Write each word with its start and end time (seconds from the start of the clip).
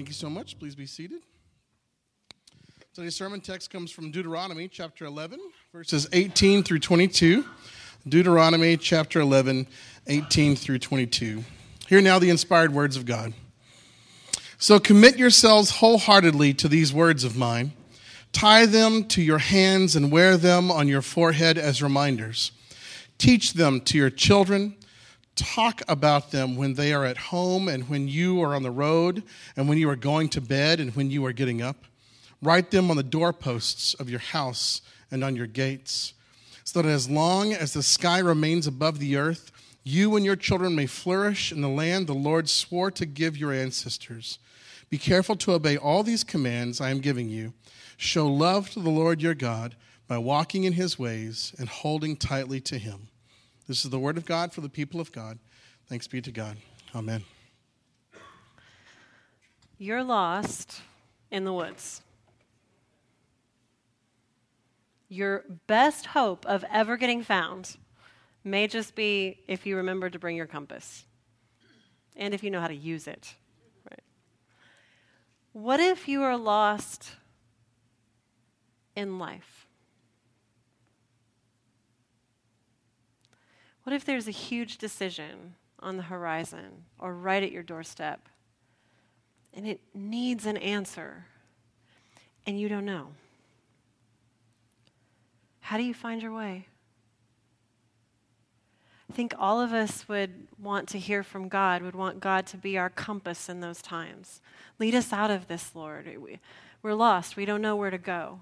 Thank 0.00 0.08
you 0.08 0.14
so 0.14 0.30
much. 0.30 0.58
Please 0.58 0.74
be 0.74 0.86
seated. 0.86 1.20
Today's 2.94 3.14
sermon 3.14 3.42
text 3.42 3.68
comes 3.68 3.90
from 3.90 4.10
Deuteronomy 4.10 4.66
chapter 4.66 5.04
11, 5.04 5.38
verses 5.74 6.08
18 6.14 6.62
through 6.62 6.78
22. 6.78 7.44
Deuteronomy 8.08 8.78
chapter 8.78 9.20
11, 9.20 9.66
18 10.06 10.56
through 10.56 10.78
22. 10.78 11.44
Hear 11.86 12.00
now 12.00 12.18
the 12.18 12.30
inspired 12.30 12.72
words 12.72 12.96
of 12.96 13.04
God. 13.04 13.34
So 14.56 14.80
commit 14.80 15.18
yourselves 15.18 15.68
wholeheartedly 15.70 16.54
to 16.54 16.68
these 16.68 16.94
words 16.94 17.22
of 17.22 17.36
mine. 17.36 17.72
Tie 18.32 18.64
them 18.64 19.04
to 19.08 19.20
your 19.20 19.36
hands 19.36 19.96
and 19.96 20.10
wear 20.10 20.38
them 20.38 20.70
on 20.70 20.88
your 20.88 21.02
forehead 21.02 21.58
as 21.58 21.82
reminders. 21.82 22.52
Teach 23.18 23.52
them 23.52 23.82
to 23.82 23.98
your 23.98 24.08
children 24.08 24.76
talk 25.34 25.82
about 25.88 26.30
them 26.30 26.56
when 26.56 26.74
they 26.74 26.92
are 26.92 27.04
at 27.04 27.16
home 27.16 27.68
and 27.68 27.88
when 27.88 28.08
you 28.08 28.42
are 28.42 28.54
on 28.54 28.62
the 28.62 28.70
road 28.70 29.22
and 29.56 29.68
when 29.68 29.78
you 29.78 29.88
are 29.88 29.96
going 29.96 30.28
to 30.30 30.40
bed 30.40 30.80
and 30.80 30.94
when 30.94 31.10
you 31.10 31.24
are 31.24 31.32
getting 31.32 31.62
up. 31.62 31.84
Write 32.42 32.70
them 32.70 32.90
on 32.90 32.96
the 32.96 33.02
doorposts 33.02 33.94
of 33.94 34.08
your 34.08 34.20
house 34.20 34.82
and 35.10 35.22
on 35.22 35.36
your 35.36 35.46
gates, 35.46 36.14
so 36.64 36.80
that 36.80 36.88
as 36.88 37.10
long 37.10 37.52
as 37.52 37.72
the 37.72 37.82
sky 37.82 38.18
remains 38.18 38.66
above 38.66 38.98
the 38.98 39.16
earth, 39.16 39.50
you 39.82 40.16
and 40.16 40.24
your 40.24 40.36
children 40.36 40.74
may 40.74 40.86
flourish 40.86 41.52
in 41.52 41.60
the 41.60 41.68
land 41.68 42.06
the 42.06 42.14
Lord 42.14 42.48
swore 42.48 42.90
to 42.92 43.06
give 43.06 43.36
your 43.36 43.52
ancestors. 43.52 44.38
Be 44.88 44.98
careful 44.98 45.36
to 45.36 45.52
obey 45.52 45.76
all 45.76 46.02
these 46.02 46.24
commands 46.24 46.80
I 46.80 46.90
am 46.90 47.00
giving 47.00 47.28
you. 47.28 47.52
Show 47.96 48.26
love 48.26 48.70
to 48.70 48.80
the 48.80 48.90
Lord 48.90 49.22
your 49.22 49.34
God 49.34 49.76
by 50.08 50.18
walking 50.18 50.64
in 50.64 50.72
his 50.72 50.98
ways 50.98 51.54
and 51.58 51.68
holding 51.68 52.16
tightly 52.16 52.60
to 52.62 52.78
him. 52.78 53.09
This 53.70 53.84
is 53.84 53.92
the 53.92 54.00
word 54.00 54.16
of 54.16 54.26
God 54.26 54.52
for 54.52 54.62
the 54.62 54.68
people 54.68 55.00
of 55.00 55.12
God. 55.12 55.38
Thanks 55.86 56.08
be 56.08 56.20
to 56.22 56.32
God. 56.32 56.56
Amen. 56.92 57.22
You're 59.78 60.02
lost 60.02 60.82
in 61.30 61.44
the 61.44 61.52
woods. 61.52 62.02
Your 65.08 65.44
best 65.68 66.06
hope 66.06 66.44
of 66.46 66.64
ever 66.68 66.96
getting 66.96 67.22
found 67.22 67.76
may 68.42 68.66
just 68.66 68.96
be 68.96 69.38
if 69.46 69.64
you 69.64 69.76
remember 69.76 70.10
to 70.10 70.18
bring 70.18 70.34
your 70.34 70.48
compass 70.48 71.04
and 72.16 72.34
if 72.34 72.42
you 72.42 72.50
know 72.50 72.60
how 72.60 72.66
to 72.66 72.74
use 72.74 73.06
it. 73.06 73.36
Right? 73.88 74.02
What 75.52 75.78
if 75.78 76.08
you 76.08 76.24
are 76.24 76.36
lost 76.36 77.12
in 78.96 79.20
life? 79.20 79.59
What 83.90 83.96
if 83.96 84.04
there's 84.04 84.28
a 84.28 84.30
huge 84.30 84.78
decision 84.78 85.56
on 85.80 85.96
the 85.96 86.04
horizon 86.04 86.84
or 87.00 87.12
right 87.12 87.42
at 87.42 87.50
your 87.50 87.64
doorstep 87.64 88.28
and 89.52 89.66
it 89.66 89.80
needs 89.92 90.46
an 90.46 90.56
answer 90.58 91.26
and 92.46 92.60
you 92.60 92.68
don't 92.68 92.84
know? 92.84 93.08
How 95.58 95.76
do 95.76 95.82
you 95.82 95.92
find 95.92 96.22
your 96.22 96.32
way? 96.32 96.68
I 99.10 99.12
think 99.12 99.34
all 99.36 99.60
of 99.60 99.72
us 99.72 100.08
would 100.08 100.46
want 100.56 100.88
to 100.90 100.98
hear 101.00 101.24
from 101.24 101.48
God, 101.48 101.82
would 101.82 101.96
want 101.96 102.20
God 102.20 102.46
to 102.46 102.56
be 102.56 102.78
our 102.78 102.90
compass 102.90 103.48
in 103.48 103.58
those 103.58 103.82
times. 103.82 104.40
Lead 104.78 104.94
us 104.94 105.12
out 105.12 105.32
of 105.32 105.48
this, 105.48 105.74
Lord. 105.74 106.08
We're 106.80 106.94
lost. 106.94 107.34
We 107.34 107.44
don't 107.44 107.60
know 107.60 107.74
where 107.74 107.90
to 107.90 107.98
go. 107.98 108.38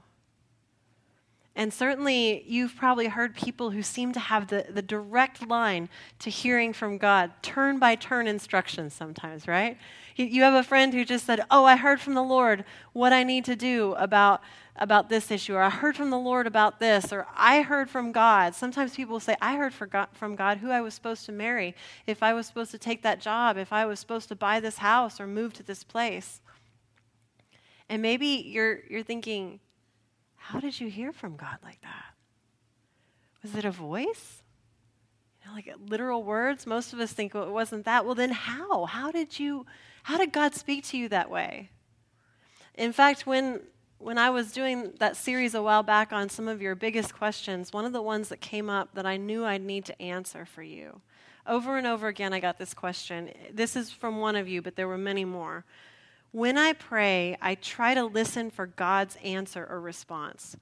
And 1.59 1.75
certainly, 1.75 2.45
you've 2.47 2.77
probably 2.77 3.09
heard 3.09 3.34
people 3.34 3.73
who 3.73 3.83
seem 3.83 4.12
to 4.12 4.20
have 4.20 4.47
the, 4.47 4.67
the 4.70 4.81
direct 4.81 5.45
line 5.45 5.89
to 6.20 6.31
hearing 6.31 6.73
from 6.73 6.98
God, 6.98 7.33
turn 7.42 7.81
by 7.81 7.97
turn 7.97 8.28
instructions 8.28 8.95
sometimes, 8.95 9.48
right? 9.48 9.77
You 10.15 10.42
have 10.42 10.55
a 10.55 10.62
friend 10.62 10.95
who 10.95 11.05
just 11.05 11.27
said, 11.27 11.41
Oh, 11.50 11.65
I 11.65 11.75
heard 11.75 12.00
from 12.00 12.15
the 12.15 12.23
Lord 12.23 12.65
what 12.92 13.12
I 13.12 13.25
need 13.25 13.45
to 13.47 13.56
do 13.56 13.95
about, 13.95 14.41
about 14.77 15.09
this 15.09 15.33
issue, 15.33 15.56
or 15.56 15.62
I 15.62 15.70
heard 15.70 15.97
from 15.97 16.11
the 16.11 16.19
Lord 16.19 16.47
about 16.47 16.78
this, 16.78 17.12
or 17.12 17.27
I 17.37 17.62
heard 17.62 17.91
from 17.91 18.12
God. 18.12 18.55
Sometimes 18.55 18.95
people 18.95 19.19
say, 19.19 19.34
I 19.43 19.56
heard 19.56 19.75
from 19.75 20.37
God 20.37 20.59
who 20.59 20.71
I 20.71 20.81
was 20.81 20.94
supposed 20.94 21.27
to 21.27 21.32
marry, 21.32 21.75
if 22.06 22.22
I 22.22 22.34
was 22.34 22.47
supposed 22.47 22.71
to 22.71 22.78
take 22.78 23.03
that 23.03 23.21
job, 23.21 23.56
if 23.56 23.72
I 23.72 23.84
was 23.84 23.99
supposed 23.99 24.28
to 24.28 24.37
buy 24.37 24.61
this 24.61 24.78
house 24.78 25.21
or 25.21 25.27
move 25.27 25.55
to 25.55 25.65
this 25.65 25.82
place. 25.82 26.41
And 27.88 28.00
maybe 28.00 28.44
you're, 28.47 28.82
you're 28.88 29.03
thinking, 29.03 29.59
how 30.48 30.60
did 30.60 30.81
you 30.81 30.88
hear 30.88 31.12
from 31.12 31.36
God 31.36 31.59
like 31.62 31.82
that? 31.82 32.14
Was 33.42 33.54
it 33.54 33.66
a 33.66 33.70
voice? 33.70 34.42
You 35.42 35.50
know, 35.50 35.54
like 35.54 35.70
literal 35.91 36.22
words? 36.22 36.66
Most 36.66 36.94
of 36.94 37.00
us 37.00 37.12
think 37.12 37.34
well, 37.34 37.42
it 37.42 37.50
wasn't 37.50 37.84
that. 37.84 38.06
Well, 38.06 38.14
then 38.14 38.31
how? 38.31 38.87
How 38.87 39.10
did 39.10 39.38
you 39.38 39.66
how 40.04 40.16
did 40.16 40.32
God 40.32 40.54
speak 40.54 40.84
to 40.87 40.97
you 40.97 41.10
that 41.10 41.31
way? 41.31 41.69
In 42.75 42.92
fact, 42.94 43.26
when 43.26 43.60
when 43.98 44.16
I 44.16 44.31
was 44.31 44.50
doing 44.50 44.94
that 45.00 45.19
series 45.19 45.54
a 45.54 45.60
while 45.60 45.82
back 45.82 46.14
on 46.14 46.31
some 46.31 46.48
of 46.48 46.62
your 46.62 46.75
biggest 46.75 47.12
questions, 47.12 47.75
one 47.75 47.84
of 47.84 47.92
the 47.92 48.00
ones 48.00 48.31
that 48.31 48.41
came 48.41 48.70
up 48.70 48.94
that 48.94 49.04
I 49.04 49.19
knew 49.19 49.44
I'd 49.44 49.60
need 49.60 49.84
to 49.84 50.00
answer 50.00 50.47
for 50.47 50.62
you. 50.62 51.03
Over 51.47 51.76
and 51.76 51.87
over 51.87 52.08
again, 52.08 52.32
I 52.32 52.41
got 52.41 52.58
this 52.58 52.72
question. 52.72 53.34
This 53.53 53.76
is 53.76 53.91
from 53.91 54.19
one 54.19 54.34
of 54.34 54.48
you, 54.48 54.62
but 54.62 54.76
there 54.76 54.88
were 54.88 54.97
many 54.97 55.26
more. 55.26 55.66
When 56.31 56.59
I 56.59 56.72
pray, 56.75 57.37
I 57.41 57.55
try 57.55 57.94
to 57.94 58.05
listen 58.05 58.50
for 58.50 58.66
God's 58.66 59.16
answer 59.25 59.66
or 59.69 59.81
response, 59.81 60.56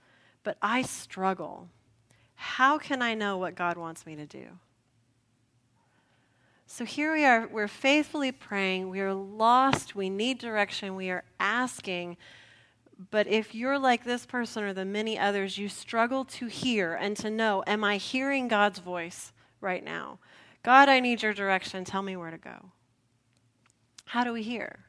but 0.44 0.56
I 0.62 0.82
struggle. 0.82 1.68
How 2.36 2.78
can 2.78 3.02
I 3.02 3.14
know 3.14 3.36
what 3.36 3.56
God 3.56 3.76
wants 3.76 4.06
me 4.06 4.14
to 4.16 4.26
do? 4.26 4.46
So 6.68 6.84
here 6.84 7.12
we 7.12 7.24
are, 7.24 7.46
we're 7.46 7.68
faithfully 7.68 8.32
praying, 8.32 8.90
we 8.90 9.00
are 9.00 9.14
lost, 9.14 9.94
we 9.94 10.10
need 10.10 10.38
direction, 10.38 10.96
we 10.96 11.10
are 11.10 11.24
asking. 11.38 12.16
But 13.10 13.26
if 13.26 13.54
you're 13.54 13.78
like 13.78 14.04
this 14.04 14.26
person 14.26 14.64
or 14.64 14.72
the 14.72 14.84
many 14.84 15.18
others, 15.18 15.58
you 15.58 15.68
struggle 15.68 16.24
to 16.24 16.46
hear 16.46 16.94
and 16.94 17.16
to 17.18 17.30
know, 17.30 17.62
am 17.66 17.84
I 17.84 17.98
hearing 17.98 18.48
God's 18.48 18.78
voice 18.78 19.32
right 19.60 19.84
now? 19.84 20.18
God, 20.62 20.88
I 20.88 20.98
need 20.98 21.22
your 21.22 21.34
direction. 21.34 21.84
Tell 21.84 22.02
me 22.02 22.16
where 22.16 22.30
to 22.30 22.38
go. 22.38 22.72
How 24.06 24.24
do 24.24 24.32
we 24.32 24.42
hear? 24.42 24.85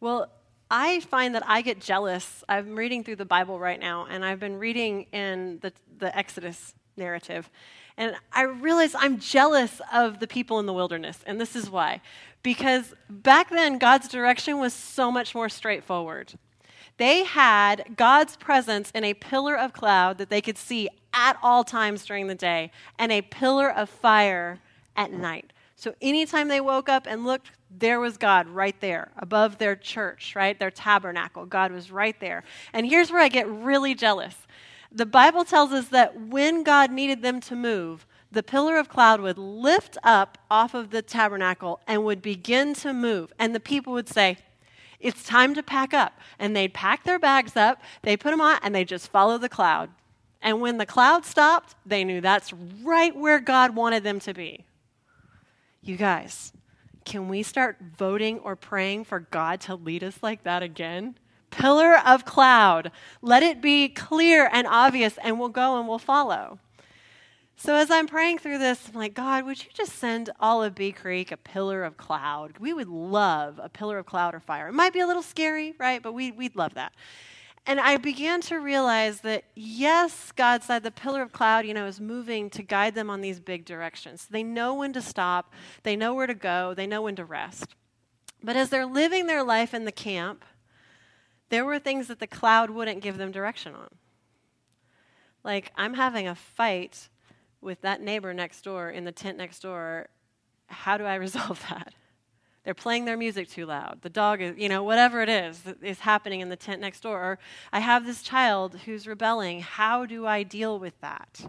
Well, 0.00 0.30
I 0.70 1.00
find 1.00 1.34
that 1.34 1.42
I 1.46 1.60
get 1.60 1.80
jealous. 1.80 2.42
I'm 2.48 2.74
reading 2.74 3.04
through 3.04 3.16
the 3.16 3.26
Bible 3.26 3.58
right 3.58 3.78
now, 3.78 4.06
and 4.08 4.24
I've 4.24 4.40
been 4.40 4.58
reading 4.58 5.06
in 5.12 5.58
the, 5.60 5.72
the 5.98 6.16
Exodus 6.16 6.74
narrative. 6.96 7.50
And 7.98 8.14
I 8.32 8.44
realize 8.44 8.94
I'm 8.94 9.18
jealous 9.18 9.82
of 9.92 10.20
the 10.20 10.26
people 10.26 10.58
in 10.58 10.64
the 10.64 10.72
wilderness. 10.72 11.18
And 11.26 11.38
this 11.38 11.54
is 11.54 11.68
why. 11.68 12.00
Because 12.42 12.94
back 13.10 13.50
then, 13.50 13.76
God's 13.76 14.08
direction 14.08 14.58
was 14.58 14.72
so 14.72 15.10
much 15.10 15.34
more 15.34 15.50
straightforward. 15.50 16.32
They 16.96 17.24
had 17.24 17.96
God's 17.96 18.36
presence 18.36 18.90
in 18.92 19.04
a 19.04 19.12
pillar 19.12 19.56
of 19.56 19.74
cloud 19.74 20.16
that 20.16 20.30
they 20.30 20.40
could 20.40 20.56
see 20.56 20.88
at 21.12 21.36
all 21.42 21.62
times 21.62 22.06
during 22.06 22.26
the 22.26 22.34
day, 22.34 22.70
and 22.98 23.12
a 23.12 23.20
pillar 23.20 23.70
of 23.70 23.90
fire 23.90 24.60
at 24.96 25.12
night. 25.12 25.52
So 25.80 25.94
anytime 26.02 26.48
they 26.48 26.60
woke 26.60 26.90
up 26.90 27.06
and 27.08 27.24
looked, 27.24 27.52
there 27.70 28.00
was 28.00 28.18
God 28.18 28.46
right 28.48 28.78
there 28.82 29.12
above 29.16 29.56
their 29.56 29.74
church, 29.74 30.34
right? 30.36 30.58
Their 30.58 30.70
tabernacle. 30.70 31.46
God 31.46 31.72
was 31.72 31.90
right 31.90 32.20
there. 32.20 32.44
And 32.74 32.84
here's 32.84 33.10
where 33.10 33.22
I 33.22 33.28
get 33.28 33.48
really 33.48 33.94
jealous. 33.94 34.34
The 34.92 35.06
Bible 35.06 35.42
tells 35.42 35.72
us 35.72 35.88
that 35.88 36.20
when 36.20 36.64
God 36.64 36.90
needed 36.90 37.22
them 37.22 37.40
to 37.40 37.56
move, 37.56 38.06
the 38.30 38.42
pillar 38.42 38.76
of 38.76 38.90
cloud 38.90 39.22
would 39.22 39.38
lift 39.38 39.96
up 40.02 40.36
off 40.50 40.74
of 40.74 40.90
the 40.90 41.00
tabernacle 41.00 41.80
and 41.86 42.04
would 42.04 42.20
begin 42.20 42.74
to 42.74 42.92
move. 42.92 43.32
And 43.38 43.54
the 43.54 43.58
people 43.58 43.94
would 43.94 44.08
say, 44.08 44.36
It's 45.00 45.24
time 45.24 45.54
to 45.54 45.62
pack 45.62 45.94
up. 45.94 46.20
And 46.38 46.54
they'd 46.54 46.74
pack 46.74 47.04
their 47.04 47.18
bags 47.18 47.56
up, 47.56 47.80
they 48.02 48.18
put 48.18 48.32
them 48.32 48.42
on, 48.42 48.58
and 48.62 48.74
they 48.74 48.84
just 48.84 49.10
follow 49.10 49.38
the 49.38 49.48
cloud. 49.48 49.88
And 50.42 50.60
when 50.60 50.76
the 50.76 50.84
cloud 50.84 51.24
stopped, 51.24 51.74
they 51.86 52.04
knew 52.04 52.20
that's 52.20 52.52
right 52.82 53.16
where 53.16 53.40
God 53.40 53.74
wanted 53.74 54.04
them 54.04 54.20
to 54.20 54.34
be. 54.34 54.66
You 55.82 55.96
guys, 55.96 56.52
can 57.06 57.28
we 57.28 57.42
start 57.42 57.78
voting 57.96 58.38
or 58.40 58.54
praying 58.54 59.04
for 59.04 59.20
God 59.20 59.60
to 59.62 59.74
lead 59.74 60.04
us 60.04 60.18
like 60.22 60.42
that 60.44 60.62
again? 60.62 61.16
Pillar 61.50 61.98
of 61.98 62.26
cloud. 62.26 62.92
Let 63.22 63.42
it 63.42 63.62
be 63.62 63.88
clear 63.88 64.48
and 64.52 64.66
obvious, 64.66 65.18
and 65.22 65.40
we'll 65.40 65.48
go 65.48 65.78
and 65.78 65.88
we'll 65.88 65.98
follow. 65.98 66.58
So 67.56 67.74
as 67.76 67.90
I'm 67.90 68.06
praying 68.06 68.38
through 68.38 68.58
this, 68.58 68.88
I'm 68.88 68.94
like, 68.94 69.14
God, 69.14 69.44
would 69.44 69.62
you 69.64 69.70
just 69.72 69.92
send 69.92 70.30
all 70.38 70.62
of 70.62 70.74
Bee 70.74 70.92
Creek 70.92 71.32
a 71.32 71.36
pillar 71.38 71.82
of 71.82 71.96
cloud? 71.96 72.58
We 72.58 72.72
would 72.74 72.88
love 72.88 73.58
a 73.62 73.70
pillar 73.70 73.98
of 73.98 74.06
cloud 74.06 74.34
or 74.34 74.40
fire. 74.40 74.68
It 74.68 74.72
might 74.72 74.92
be 74.92 75.00
a 75.00 75.06
little 75.06 75.22
scary, 75.22 75.74
right? 75.78 76.02
But 76.02 76.12
we, 76.12 76.30
we'd 76.30 76.56
love 76.56 76.74
that. 76.74 76.92
And 77.66 77.78
I 77.78 77.98
began 77.98 78.40
to 78.42 78.56
realize 78.56 79.20
that, 79.20 79.44
yes, 79.54 80.32
God 80.32 80.62
said 80.62 80.82
the 80.82 80.90
pillar 80.90 81.22
of 81.22 81.32
cloud, 81.32 81.66
you 81.66 81.74
know, 81.74 81.86
is 81.86 82.00
moving 82.00 82.50
to 82.50 82.62
guide 82.62 82.94
them 82.94 83.10
on 83.10 83.20
these 83.20 83.38
big 83.38 83.64
directions. 83.64 84.26
They 84.30 84.42
know 84.42 84.74
when 84.74 84.92
to 84.94 85.02
stop, 85.02 85.52
they 85.82 85.94
know 85.94 86.14
where 86.14 86.26
to 86.26 86.34
go, 86.34 86.74
they 86.74 86.86
know 86.86 87.02
when 87.02 87.16
to 87.16 87.24
rest. 87.24 87.74
But 88.42 88.56
as 88.56 88.70
they're 88.70 88.86
living 88.86 89.26
their 89.26 89.44
life 89.44 89.74
in 89.74 89.84
the 89.84 89.92
camp, 89.92 90.44
there 91.50 91.64
were 91.64 91.78
things 91.78 92.08
that 92.08 92.18
the 92.18 92.26
cloud 92.26 92.70
wouldn't 92.70 93.02
give 93.02 93.18
them 93.18 93.30
direction 93.30 93.74
on. 93.74 93.88
Like, 95.44 95.72
I'm 95.76 95.94
having 95.94 96.26
a 96.26 96.34
fight 96.34 97.08
with 97.60 97.82
that 97.82 98.00
neighbor 98.00 98.32
next 98.32 98.62
door 98.62 98.90
in 98.90 99.04
the 99.04 99.12
tent 99.12 99.36
next 99.36 99.60
door. 99.60 100.08
How 100.66 100.96
do 100.96 101.04
I 101.04 101.14
resolve 101.16 101.64
that? 101.68 101.92
They're 102.70 102.74
playing 102.76 103.04
their 103.04 103.16
music 103.16 103.50
too 103.50 103.66
loud. 103.66 103.98
The 104.02 104.08
dog 104.08 104.40
is, 104.40 104.56
you 104.56 104.68
know, 104.68 104.84
whatever 104.84 105.22
it 105.22 105.28
is 105.28 105.60
is 105.82 105.98
happening 105.98 106.38
in 106.38 106.50
the 106.50 106.54
tent 106.54 106.80
next 106.80 107.00
door. 107.00 107.20
Or 107.20 107.38
I 107.72 107.80
have 107.80 108.06
this 108.06 108.22
child 108.22 108.76
who's 108.84 109.08
rebelling. 109.08 109.58
How 109.58 110.06
do 110.06 110.24
I 110.24 110.44
deal 110.44 110.78
with 110.78 111.00
that? 111.00 111.40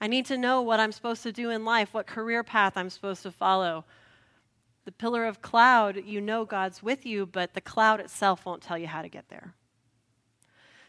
I 0.00 0.06
need 0.06 0.24
to 0.26 0.38
know 0.38 0.62
what 0.62 0.78
I'm 0.78 0.92
supposed 0.92 1.24
to 1.24 1.32
do 1.32 1.50
in 1.50 1.64
life, 1.64 1.92
what 1.92 2.06
career 2.06 2.44
path 2.44 2.76
I'm 2.76 2.90
supposed 2.90 3.24
to 3.24 3.32
follow. 3.32 3.86
The 4.84 4.92
pillar 4.92 5.24
of 5.24 5.42
cloud, 5.42 6.00
you 6.06 6.20
know 6.20 6.44
God's 6.44 6.80
with 6.80 7.04
you, 7.04 7.26
but 7.26 7.54
the 7.54 7.60
cloud 7.60 7.98
itself 7.98 8.46
won't 8.46 8.62
tell 8.62 8.78
you 8.78 8.86
how 8.86 9.02
to 9.02 9.08
get 9.08 9.28
there. 9.28 9.54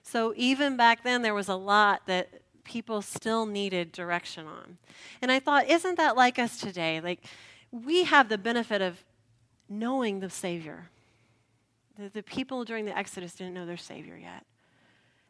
So 0.03 0.35
even 0.38 0.77
back 0.77 1.03
then, 1.03 1.23
there 1.23 1.33
was 1.33 1.50
a 1.50 1.56
lot 1.56 2.06
that 2.06 2.44
people 2.63 3.01
still 3.01 3.47
needed 3.47 3.91
direction 3.91 4.45
on. 4.45 4.77
And 5.19 5.31
I 5.31 5.39
thought, 5.39 5.67
isn't 5.67 5.97
that 5.97 6.15
like 6.15 6.38
us 6.38 6.59
today? 6.59 7.01
Like, 7.01 7.23
we 7.71 8.04
have 8.04 8.30
the 8.30 8.38
benefit 8.38 8.81
of 8.81 9.04
knowing 9.68 10.19
the 10.19 10.30
Savior. 10.30 10.89
The, 11.98 12.10
the 12.10 12.24
people 12.24 12.63
during 12.63 12.86
the 12.86 12.98
Exodus 12.98 13.33
didn't 13.33 13.54
know 13.54 13.66
their 13.66 13.77
Savior 13.77 14.18
yet. 14.18 14.45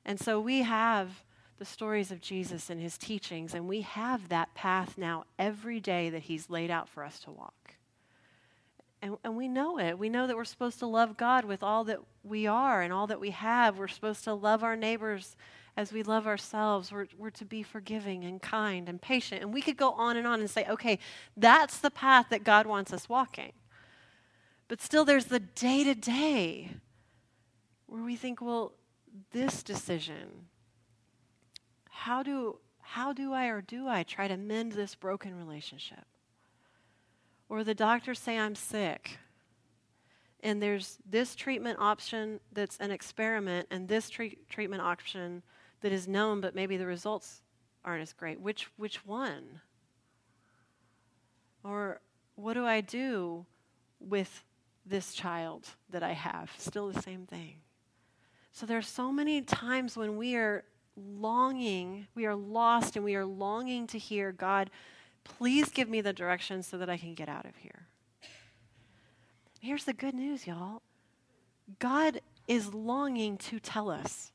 And 0.06 0.20
so 0.20 0.40
we 0.40 0.62
have 0.62 1.24
the 1.58 1.66
stories 1.66 2.12
of 2.12 2.22
Jesus 2.22 2.70
and 2.70 2.80
his 2.80 2.98
teachings, 2.98 3.54
and 3.54 3.68
we 3.68 3.82
have 3.82 4.30
that 4.30 4.54
path 4.54 4.98
now 4.98 5.26
every 5.38 5.80
day 5.82 6.10
that 6.10 6.24
he's 6.24 6.50
laid 6.50 6.72
out 6.72 6.88
for 6.88 7.04
us 7.04 7.20
to 7.20 7.32
walk. 7.32 7.76
And, 9.02 9.18
and 9.24 9.36
we 9.36 9.48
know 9.48 9.78
it. 9.78 10.00
We 10.00 10.10
know 10.10 10.26
that 10.28 10.36
we're 10.36 10.46
supposed 10.46 10.80
to 10.80 10.86
love 10.86 11.18
God 11.18 11.46
with 11.46 11.64
all 11.64 11.84
that 11.86 12.00
we 12.24 12.48
are 12.48 12.82
and 12.82 12.92
all 12.92 13.08
that 13.08 13.20
we 13.20 13.32
have. 13.32 13.78
We're 13.78 13.88
supposed 13.88 14.24
to 14.26 14.34
love 14.34 14.64
our 14.64 14.76
neighbors 14.76 15.36
as 15.80 15.94
we 15.94 16.04
love 16.04 16.28
ourselves. 16.28 16.92
We're, 16.92 17.08
we're 17.18 17.30
to 17.30 17.46
be 17.46 17.64
forgiving 17.64 18.26
and 18.26 18.42
kind 18.42 18.90
and 18.90 19.02
patient. 19.02 19.42
And 19.42 19.54
we 19.54 19.62
could 19.62 19.78
go 19.78 19.92
on 19.94 20.18
and 20.18 20.28
on 20.28 20.42
and 20.42 20.50
say, 20.50 20.66
okay, 20.70 21.00
that's 21.38 21.78
the 21.78 21.90
path 21.90 22.26
that 22.32 22.44
God 22.44 22.68
wants 22.68 22.92
us 22.92 23.08
walking. 23.08 23.54
But 24.68 24.82
still, 24.82 25.06
there's 25.06 25.28
the 25.28 25.40
day 25.40 25.86
to 25.86 25.96
day 25.96 26.72
where 27.86 28.04
we 28.04 28.18
think, 28.18 28.42
well, 28.42 28.74
this 29.32 29.64
decision, 29.64 30.48
how 31.90 32.24
do, 32.24 32.58
how 32.82 33.14
do 33.14 33.32
I 33.32 33.48
or 33.48 33.62
do 33.62 33.88
I 33.88 34.04
try 34.04 34.28
to 34.28 34.36
mend 34.36 34.74
this 34.74 34.96
broken 34.96 35.38
relationship? 35.38 36.04
Or 37.48 37.64
the 37.64 37.74
doctors 37.74 38.20
say 38.20 38.38
I'm 38.38 38.54
sick, 38.54 39.18
and 40.42 40.62
there's 40.62 40.98
this 41.10 41.36
treatment 41.36 41.80
option 41.80 42.42
that's 42.52 42.76
an 42.80 42.92
experiment, 42.92 43.70
and 43.72 43.88
this 43.88 44.10
treat, 44.10 44.50
treatment 44.50 44.82
option 44.82 45.42
that 45.82 45.92
is 45.92 46.08
known, 46.08 46.42
but 46.42 46.56
maybe 46.56 46.78
the 46.78 46.86
results 46.86 47.42
aren't 47.86 48.02
as 48.02 48.14
great. 48.14 48.40
Which, 48.40 48.68
which 48.78 49.06
one? 49.06 49.62
Or 51.64 52.02
what 52.36 52.54
do 52.54 52.66
I 52.66 52.82
do 52.82 53.46
with 54.00 54.44
this 54.86 55.14
child 55.14 55.68
that 55.90 56.04
I 56.04 56.14
have? 56.14 56.52
Still 56.58 56.92
the 56.92 57.02
same 57.02 57.26
thing. 57.26 57.56
So 58.52 58.66
there 58.66 58.78
are 58.78 58.82
so 58.82 59.12
many 59.12 59.42
times 59.42 59.96
when 59.96 60.18
we 60.18 60.36
are 60.36 60.64
longing, 60.96 62.08
we 62.16 62.26
are 62.26 62.36
lost, 62.36 62.96
and 62.96 63.06
we 63.06 63.16
are 63.16 63.26
longing 63.26 63.88
to 63.88 63.98
hear, 63.98 64.32
God, 64.32 64.70
please 65.24 65.70
give 65.70 65.90
me 65.90 66.02
the 66.02 66.14
direction 66.14 66.64
so 66.64 66.78
that 66.78 66.90
I 66.90 66.98
can 66.98 67.14
get 67.14 67.30
out 67.30 67.46
of 67.46 67.56
here. 67.58 67.88
Here's 69.62 69.86
the 69.86 69.94
good 69.94 70.14
news, 70.14 70.48
y'all 70.48 70.82
God 71.78 72.22
is 72.48 72.74
longing 72.74 73.38
to 73.38 73.60
tell 73.60 73.90
us. 73.90 74.32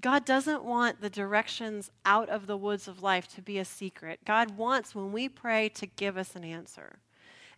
God 0.00 0.24
doesn't 0.24 0.64
want 0.64 1.00
the 1.00 1.08
directions 1.08 1.90
out 2.04 2.28
of 2.28 2.46
the 2.46 2.56
woods 2.56 2.86
of 2.86 3.02
life 3.02 3.28
to 3.34 3.42
be 3.42 3.58
a 3.58 3.64
secret. 3.64 4.20
God 4.24 4.58
wants, 4.58 4.94
when 4.94 5.12
we 5.12 5.28
pray, 5.28 5.70
to 5.70 5.86
give 5.86 6.16
us 6.16 6.36
an 6.36 6.44
answer. 6.44 6.98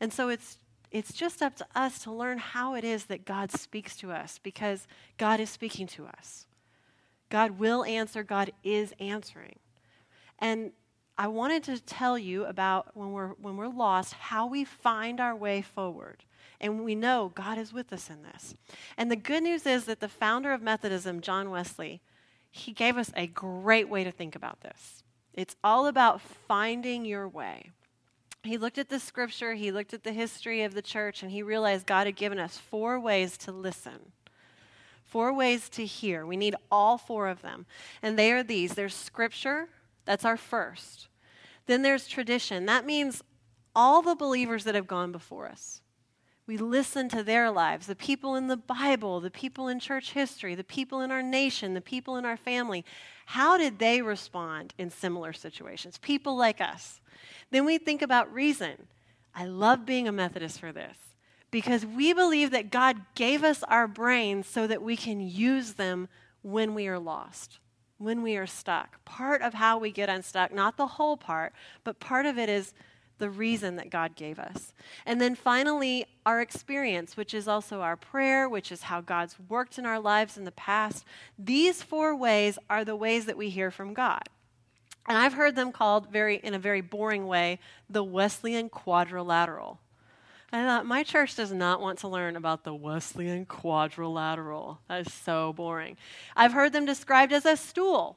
And 0.00 0.12
so 0.12 0.28
it's, 0.28 0.58
it's 0.90 1.12
just 1.12 1.42
up 1.42 1.56
to 1.56 1.66
us 1.74 1.98
to 2.00 2.12
learn 2.12 2.38
how 2.38 2.74
it 2.74 2.84
is 2.84 3.06
that 3.06 3.24
God 3.24 3.50
speaks 3.50 3.96
to 3.96 4.12
us 4.12 4.38
because 4.40 4.86
God 5.16 5.40
is 5.40 5.50
speaking 5.50 5.86
to 5.88 6.06
us. 6.06 6.46
God 7.28 7.58
will 7.58 7.84
answer, 7.84 8.22
God 8.22 8.52
is 8.62 8.94
answering. 9.00 9.58
And 10.38 10.70
I 11.16 11.26
wanted 11.26 11.64
to 11.64 11.80
tell 11.80 12.16
you 12.16 12.44
about 12.44 12.96
when 12.96 13.12
we're, 13.12 13.30
when 13.30 13.56
we're 13.56 13.66
lost, 13.66 14.14
how 14.14 14.46
we 14.46 14.64
find 14.64 15.20
our 15.20 15.34
way 15.34 15.60
forward. 15.60 16.24
And 16.60 16.84
we 16.84 16.94
know 16.94 17.32
God 17.34 17.58
is 17.58 17.72
with 17.72 17.92
us 17.92 18.08
in 18.08 18.22
this. 18.22 18.54
And 18.96 19.10
the 19.10 19.16
good 19.16 19.42
news 19.42 19.66
is 19.66 19.84
that 19.86 19.98
the 19.98 20.08
founder 20.08 20.52
of 20.52 20.62
Methodism, 20.62 21.20
John 21.20 21.50
Wesley, 21.50 22.00
he 22.50 22.72
gave 22.72 22.96
us 22.96 23.10
a 23.16 23.26
great 23.26 23.88
way 23.88 24.04
to 24.04 24.10
think 24.10 24.34
about 24.34 24.60
this. 24.60 25.02
It's 25.34 25.56
all 25.62 25.86
about 25.86 26.20
finding 26.20 27.04
your 27.04 27.28
way. 27.28 27.70
He 28.42 28.56
looked 28.56 28.78
at 28.78 28.88
the 28.88 29.00
scripture, 29.00 29.54
he 29.54 29.70
looked 29.70 29.92
at 29.92 30.04
the 30.04 30.12
history 30.12 30.62
of 30.62 30.74
the 30.74 30.82
church, 30.82 31.22
and 31.22 31.30
he 31.30 31.42
realized 31.42 31.86
God 31.86 32.06
had 32.06 32.16
given 32.16 32.38
us 32.38 32.56
four 32.56 32.98
ways 32.98 33.36
to 33.38 33.52
listen. 33.52 34.12
Four 35.04 35.32
ways 35.32 35.68
to 35.70 35.84
hear. 35.84 36.26
We 36.26 36.36
need 36.36 36.54
all 36.70 36.98
four 36.98 37.28
of 37.28 37.42
them. 37.42 37.66
And 38.02 38.18
they 38.18 38.32
are 38.32 38.42
these 38.42 38.74
there's 38.74 38.94
scripture, 38.94 39.68
that's 40.04 40.24
our 40.24 40.36
first. 40.36 41.08
Then 41.66 41.82
there's 41.82 42.06
tradition. 42.06 42.66
That 42.66 42.86
means 42.86 43.22
all 43.74 44.02
the 44.02 44.14
believers 44.14 44.64
that 44.64 44.74
have 44.74 44.86
gone 44.86 45.12
before 45.12 45.46
us. 45.46 45.82
We 46.48 46.56
listen 46.56 47.10
to 47.10 47.22
their 47.22 47.50
lives, 47.50 47.86
the 47.86 47.94
people 47.94 48.34
in 48.34 48.46
the 48.46 48.56
Bible, 48.56 49.20
the 49.20 49.30
people 49.30 49.68
in 49.68 49.78
church 49.78 50.12
history, 50.12 50.54
the 50.54 50.64
people 50.64 51.02
in 51.02 51.10
our 51.10 51.22
nation, 51.22 51.74
the 51.74 51.82
people 51.82 52.16
in 52.16 52.24
our 52.24 52.38
family. 52.38 52.86
How 53.26 53.58
did 53.58 53.78
they 53.78 54.00
respond 54.00 54.72
in 54.78 54.88
similar 54.88 55.34
situations? 55.34 55.98
People 55.98 56.38
like 56.38 56.62
us. 56.62 57.02
Then 57.50 57.66
we 57.66 57.76
think 57.76 58.00
about 58.00 58.32
reason. 58.32 58.86
I 59.34 59.44
love 59.44 59.84
being 59.84 60.08
a 60.08 60.12
Methodist 60.12 60.58
for 60.58 60.72
this 60.72 60.96
because 61.50 61.84
we 61.84 62.14
believe 62.14 62.50
that 62.52 62.70
God 62.70 62.96
gave 63.14 63.44
us 63.44 63.62
our 63.64 63.86
brains 63.86 64.46
so 64.46 64.66
that 64.66 64.82
we 64.82 64.96
can 64.96 65.20
use 65.20 65.74
them 65.74 66.08
when 66.40 66.74
we 66.74 66.88
are 66.88 66.98
lost, 66.98 67.58
when 67.98 68.22
we 68.22 68.38
are 68.38 68.46
stuck. 68.46 69.04
Part 69.04 69.42
of 69.42 69.52
how 69.52 69.76
we 69.76 69.90
get 69.90 70.08
unstuck, 70.08 70.54
not 70.54 70.78
the 70.78 70.86
whole 70.86 71.18
part, 71.18 71.52
but 71.84 72.00
part 72.00 72.24
of 72.24 72.38
it 72.38 72.48
is 72.48 72.72
the 73.18 73.30
reason 73.30 73.76
that 73.76 73.90
God 73.90 74.16
gave 74.16 74.38
us. 74.38 74.72
And 75.04 75.20
then 75.20 75.34
finally, 75.34 76.06
our 76.24 76.40
experience, 76.40 77.16
which 77.16 77.34
is 77.34 77.46
also 77.46 77.80
our 77.80 77.96
prayer, 77.96 78.48
which 78.48 78.72
is 78.72 78.82
how 78.82 79.00
God's 79.00 79.36
worked 79.48 79.78
in 79.78 79.86
our 79.86 80.00
lives 80.00 80.36
in 80.36 80.44
the 80.44 80.52
past. 80.52 81.04
These 81.38 81.82
four 81.82 82.16
ways 82.16 82.58
are 82.70 82.84
the 82.84 82.96
ways 82.96 83.26
that 83.26 83.36
we 83.36 83.50
hear 83.50 83.70
from 83.70 83.94
God. 83.94 84.22
And 85.06 85.16
I've 85.16 85.34
heard 85.34 85.56
them 85.56 85.72
called 85.72 86.10
very 86.10 86.36
in 86.36 86.54
a 86.54 86.58
very 86.58 86.80
boring 86.80 87.26
way, 87.26 87.58
the 87.88 88.04
Wesleyan 88.04 88.68
quadrilateral. 88.68 89.80
I 90.52 90.64
thought 90.64 90.86
my 90.86 91.02
church 91.02 91.34
does 91.34 91.52
not 91.52 91.80
want 91.80 91.98
to 92.00 92.08
learn 92.08 92.36
about 92.36 92.64
the 92.64 92.74
Wesleyan 92.74 93.44
quadrilateral. 93.44 94.80
That 94.88 95.06
is 95.06 95.12
so 95.12 95.52
boring. 95.52 95.96
I've 96.36 96.52
heard 96.52 96.72
them 96.72 96.86
described 96.86 97.32
as 97.32 97.44
a 97.44 97.56
stool 97.56 98.16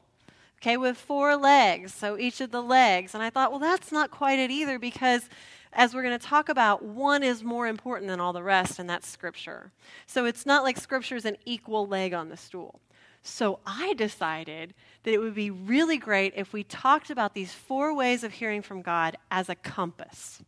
okay, 0.61 0.77
with 0.77 0.95
four 0.95 1.35
legs, 1.35 1.91
so 1.91 2.19
each 2.19 2.39
of 2.39 2.51
the 2.51 2.61
legs. 2.61 3.15
And 3.15 3.23
I 3.23 3.31
thought, 3.31 3.49
well, 3.49 3.59
that's 3.59 3.91
not 3.91 4.11
quite 4.11 4.37
it 4.37 4.51
either 4.51 4.77
because 4.77 5.27
as 5.73 5.95
we're 5.95 6.03
going 6.03 6.17
to 6.17 6.25
talk 6.25 6.49
about, 6.49 6.83
one 6.83 7.23
is 7.23 7.43
more 7.43 7.65
important 7.65 8.09
than 8.09 8.19
all 8.19 8.33
the 8.33 8.43
rest, 8.43 8.77
and 8.77 8.89
that's 8.89 9.07
Scripture. 9.07 9.71
So 10.05 10.25
it's 10.25 10.45
not 10.45 10.63
like 10.63 10.77
Scripture 10.77 11.15
is 11.15 11.25
an 11.25 11.37
equal 11.45 11.87
leg 11.87 12.13
on 12.13 12.29
the 12.29 12.37
stool. 12.37 12.79
So 13.23 13.59
I 13.65 13.93
decided 13.93 14.73
that 15.03 15.13
it 15.13 15.19
would 15.19 15.33
be 15.33 15.49
really 15.49 15.97
great 15.97 16.33
if 16.35 16.53
we 16.53 16.63
talked 16.63 17.09
about 17.09 17.33
these 17.33 17.53
four 17.53 17.95
ways 17.95 18.23
of 18.23 18.33
hearing 18.33 18.61
from 18.61 18.81
God 18.81 19.17
as 19.31 19.49
a 19.49 19.55
compass. 19.55 20.43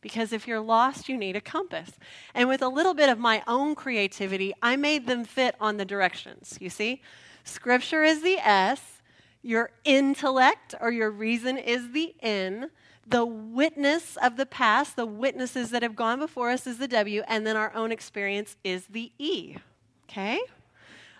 Because 0.00 0.32
if 0.32 0.48
you're 0.48 0.60
lost, 0.60 1.08
you 1.08 1.16
need 1.16 1.36
a 1.36 1.40
compass. 1.40 1.92
And 2.34 2.48
with 2.48 2.60
a 2.60 2.68
little 2.68 2.94
bit 2.94 3.08
of 3.08 3.18
my 3.18 3.42
own 3.46 3.74
creativity, 3.74 4.52
I 4.60 4.76
made 4.76 5.06
them 5.06 5.24
fit 5.24 5.54
on 5.60 5.76
the 5.76 5.84
directions. 5.84 6.58
You 6.60 6.70
see? 6.70 7.02
Scripture 7.44 8.02
is 8.02 8.22
the 8.22 8.38
S, 8.38 9.01
your 9.42 9.70
intellect 9.84 10.74
or 10.80 10.90
your 10.90 11.10
reason 11.10 11.58
is 11.58 11.92
the 11.92 12.14
N. 12.20 12.70
The 13.06 13.26
witness 13.26 14.16
of 14.22 14.36
the 14.36 14.46
past, 14.46 14.94
the 14.94 15.06
witnesses 15.06 15.70
that 15.70 15.82
have 15.82 15.96
gone 15.96 16.20
before 16.20 16.50
us, 16.50 16.66
is 16.66 16.78
the 16.78 16.88
W. 16.88 17.22
And 17.26 17.46
then 17.46 17.56
our 17.56 17.74
own 17.74 17.90
experience 17.90 18.56
is 18.62 18.86
the 18.86 19.10
E. 19.18 19.56
Okay? 20.04 20.38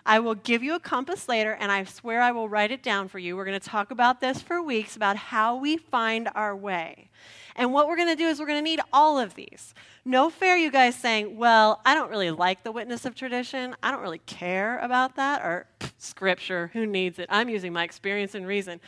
I 0.05 0.19
will 0.19 0.35
give 0.35 0.63
you 0.63 0.75
a 0.75 0.79
compass 0.79 1.29
later, 1.29 1.53
and 1.53 1.71
I 1.71 1.83
swear 1.85 2.21
I 2.21 2.31
will 2.31 2.49
write 2.49 2.71
it 2.71 2.83
down 2.83 3.07
for 3.07 3.19
you. 3.19 3.37
We're 3.37 3.45
going 3.45 3.59
to 3.59 3.69
talk 3.69 3.89
about 3.89 4.19
this 4.19 4.41
for 4.41 4.61
weeks 4.61 4.95
about 4.95 5.15
how 5.15 5.55
we 5.55 5.77
find 5.77 6.29
our 6.35 6.55
way. 6.55 7.09
And 7.55 7.71
what 7.71 7.87
we're 7.87 7.95
going 7.95 8.09
to 8.09 8.15
do 8.15 8.27
is 8.27 8.39
we're 8.39 8.47
going 8.47 8.59
to 8.59 8.69
need 8.69 8.81
all 8.91 9.17
of 9.17 9.35
these. 9.35 9.73
No 10.03 10.29
fair, 10.29 10.57
you 10.57 10.71
guys 10.71 10.95
saying, 10.95 11.37
well, 11.37 11.79
I 11.85 11.93
don't 11.93 12.09
really 12.09 12.31
like 12.31 12.63
the 12.63 12.71
witness 12.71 13.05
of 13.05 13.15
tradition. 13.15 13.75
I 13.81 13.91
don't 13.91 14.01
really 14.01 14.21
care 14.25 14.79
about 14.79 15.15
that. 15.15 15.41
Or 15.41 15.67
scripture, 15.97 16.71
who 16.73 16.85
needs 16.85 17.19
it? 17.19 17.27
I'm 17.29 17.47
using 17.49 17.71
my 17.71 17.83
experience 17.83 18.35
and 18.35 18.45
reason. 18.45 18.81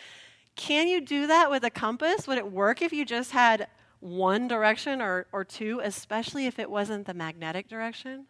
Can 0.55 0.87
you 0.87 0.99
do 0.99 1.27
that 1.27 1.49
with 1.49 1.63
a 1.63 1.69
compass? 1.69 2.27
Would 2.27 2.37
it 2.37 2.51
work 2.51 2.81
if 2.81 2.91
you 2.91 3.05
just 3.05 3.31
had 3.31 3.67
one 3.99 4.47
direction 4.47 5.01
or, 5.01 5.27
or 5.31 5.43
two, 5.45 5.79
especially 5.83 6.45
if 6.45 6.59
it 6.59 6.69
wasn't 6.69 7.05
the 7.05 7.13
magnetic 7.13 7.69
direction? 7.69 8.25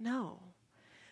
No. 0.00 0.40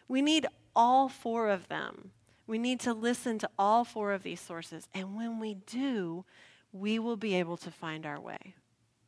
We 0.08 0.22
need 0.22 0.46
all 0.74 1.08
four 1.08 1.48
of 1.48 1.68
them. 1.68 2.12
We 2.46 2.58
need 2.58 2.80
to 2.80 2.92
listen 2.92 3.38
to 3.38 3.50
all 3.58 3.84
four 3.84 4.12
of 4.12 4.22
these 4.22 4.40
sources. 4.40 4.88
And 4.92 5.16
when 5.16 5.38
we 5.38 5.54
do, 5.54 6.24
we 6.72 6.98
will 6.98 7.16
be 7.16 7.34
able 7.36 7.56
to 7.58 7.70
find 7.70 8.04
our 8.04 8.20
way. 8.20 8.54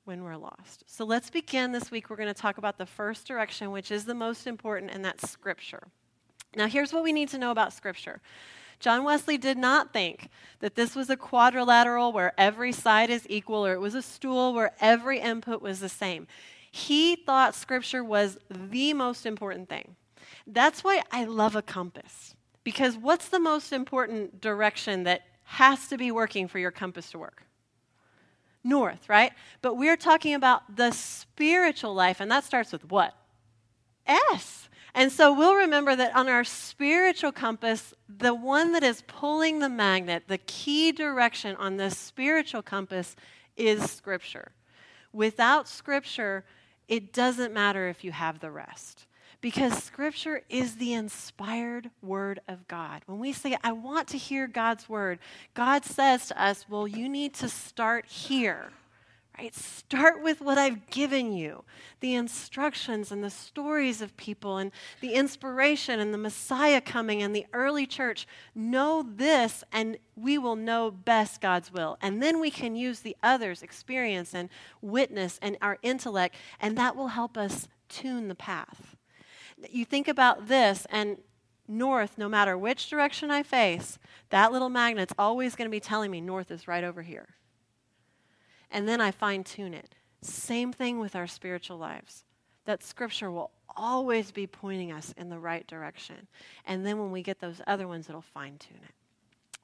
when 0.05 0.23
we're 0.23 0.37
lost. 0.37 0.85
So 0.87 1.05
let's 1.05 1.31
begin 1.31 1.73
this 1.73 1.91
week. 1.91 2.11
We're 2.11 2.17
going 2.17 2.29
to 2.29 2.35
talk 2.35 2.59
about 2.59 2.79
the 2.79 2.87
first 2.87 3.27
direction, 3.27 3.71
which 3.71 3.91
is 3.91 4.05
the 4.05 4.15
most 4.15 4.47
important, 4.47 4.93
and 4.93 5.05
that's 5.05 5.31
Scripture. 5.31 5.89
Now, 6.55 6.69
here's 6.69 6.93
what 6.93 7.03
we 7.03 7.13
need 7.13 7.31
to 7.31 7.39
know 7.39 7.51
about 7.51 7.73
Scripture. 7.73 8.21
John 8.81 9.05
Wesley 9.05 9.39
did 9.39 9.57
not 9.57 9.93
think 9.93 10.29
that 10.61 10.75
this 10.75 10.95
was 10.95 11.09
a 11.09 11.17
quadrilateral 11.17 12.13
where 12.13 12.33
every 12.37 12.73
side 12.73 13.09
is 13.09 13.27
equal 13.31 13.65
or 13.65 13.73
it 13.73 13.81
was 13.81 13.95
a 13.95 14.03
stool 14.03 14.53
where 14.53 14.73
every 14.81 15.21
input 15.21 15.63
was 15.63 15.81
the 15.81 15.89
same. 15.89 16.27
He 16.71 17.17
thought 17.17 17.55
Scripture 17.55 18.05
was 18.05 18.37
the 18.51 18.93
most 18.93 19.27
important 19.27 19.69
thing. 19.69 19.97
That's 20.47 20.85
why 20.85 21.03
I 21.11 21.25
love 21.25 21.57
a 21.57 21.63
compass. 21.63 22.35
Because 22.65 22.97
what's 22.97 23.29
the 23.29 23.39
most 23.39 23.73
important 23.73 24.41
direction 24.41 25.05
that 25.05 25.23
has 25.45 25.89
to 25.89 25.99
be 25.99 26.11
working 26.11 26.49
for 26.49 26.59
your 26.59 26.71
compass 26.71 27.11
to 27.11 27.19
work? 27.19 27.43
North, 28.65 29.09
right? 29.09 29.33
But 29.61 29.77
we're 29.77 29.97
talking 29.97 30.35
about 30.35 30.75
the 30.75 30.91
spiritual 30.91 31.95
life, 31.95 32.21
and 32.21 32.31
that 32.31 32.45
starts 32.45 32.73
with 32.73 32.91
what? 32.91 33.15
S. 34.07 34.69
And 34.95 35.13
so 35.13 35.37
we'll 35.37 35.57
remember 35.57 35.95
that 35.97 36.17
on 36.17 36.29
our 36.29 36.45
spiritual 36.45 37.33
compass, 37.33 37.93
the 38.09 38.33
one 38.35 38.73
that 38.73 38.83
is 38.83 39.03
pulling 39.07 39.59
the 39.59 39.69
magnet, 39.69 40.25
the 40.29 40.39
key 40.39 40.93
direction 40.93 41.57
on 41.57 41.77
this 41.77 41.99
spiritual 41.99 42.63
compass 42.63 43.17
is 43.57 43.91
Scripture. 43.91 44.53
Without 45.13 45.69
Scripture, 45.69 46.45
it 46.89 47.13
doesn't 47.13 47.53
matter 47.53 47.89
if 47.89 48.05
you 48.05 48.13
have 48.13 48.41
the 48.41 48.51
rest 48.51 49.07
because 49.45 49.85
Scripture 49.85 50.41
is 50.49 50.77
the 50.77 50.95
inspired 50.95 51.91
Word 52.01 52.41
of 52.49 52.67
God. 52.67 53.03
When 53.05 53.19
we 53.19 53.35
say, 53.35 53.59
I 53.63 53.73
want 53.73 54.09
to 54.09 54.17
hear 54.17 54.47
God's 54.47 54.89
Word, 54.89 55.19
God 55.53 55.85
says 55.85 56.29
to 56.29 56.43
us, 56.43 56.65
Well, 56.67 56.89
you 56.89 57.11
need 57.11 57.35
to 57.35 57.51
start 57.51 58.07
here. 58.07 58.71
Right? 59.37 59.55
Start 59.55 60.23
with 60.23 60.41
what 60.41 60.57
I've 60.57 60.87
given 60.87 61.35
you 61.35 61.63
the 62.01 62.15
instructions 62.15 63.13
and 63.13 63.23
the 63.23 63.29
stories 63.29 64.01
of 64.01 64.17
people 64.17 64.57
and 64.57 64.73
the 65.03 65.13
inspiration 65.13 66.01
and 66.01 66.15
the 66.15 66.19
Messiah 66.19 66.81
coming 66.81 67.23
and 67.23 67.37
the 67.37 67.45
early 67.53 67.85
church. 67.85 68.27
Know 68.55 69.03
this, 69.07 69.63
and 69.71 69.99
we 70.17 70.39
will 70.39 70.57
know 70.57 70.91
best 70.91 71.43
God's 71.43 71.71
will. 71.71 71.99
And 72.01 72.23
then 72.23 72.41
we 72.41 72.51
can 72.51 72.77
use 72.77 73.01
the 73.01 73.17
others' 73.23 73.63
experience 73.63 74.35
and 74.35 74.49
witness 74.81 75.39
and 75.43 75.59
our 75.61 75.77
intellect, 75.83 76.35
and 76.63 76.79
that 76.79 76.97
will 76.97 77.09
help 77.09 77.37
us 77.37 77.69
tune 77.91 78.29
the 78.29 78.35
path 78.35 78.97
you 79.71 79.85
think 79.85 80.09
about 80.09 80.49
this, 80.49 80.87
and 80.91 81.19
north, 81.67 82.19
no 82.19 82.29
matter 82.29 82.57
which 82.59 82.91
direction 82.91 83.31
I 83.31 83.43
face, 83.43 83.99
that 84.31 84.53
little 84.53 84.69
magnet's 84.69 85.15
always 85.19 85.55
going 85.55 85.69
to 85.69 85.75
be 85.75 85.81
telling 85.81 86.11
me 86.11 86.21
north 86.21 86.51
is 86.51 86.69
right 86.69 86.85
over 86.85 87.03
here. 87.03 87.29
And 88.71 88.89
then 88.89 89.01
I 89.01 89.11
fine 89.11 89.45
tune 89.45 89.75
it. 89.75 89.95
Same 90.23 90.73
thing 90.73 90.99
with 90.99 91.15
our 91.15 91.27
spiritual 91.27 91.79
lives. 91.79 92.25
That 92.65 92.83
scripture 92.83 93.31
will 93.31 93.51
always 93.77 94.31
be 94.31 94.47
pointing 94.47 94.93
us 94.93 95.15
in 95.17 95.29
the 95.29 95.39
right 95.39 95.67
direction. 95.67 96.29
And 96.65 96.85
then 96.85 96.99
when 96.99 97.11
we 97.11 97.23
get 97.23 97.41
those 97.41 97.61
other 97.67 97.87
ones, 97.87 98.09
it'll 98.09 98.23
fine 98.23 98.59
tune 98.59 98.81
it. 98.83 98.95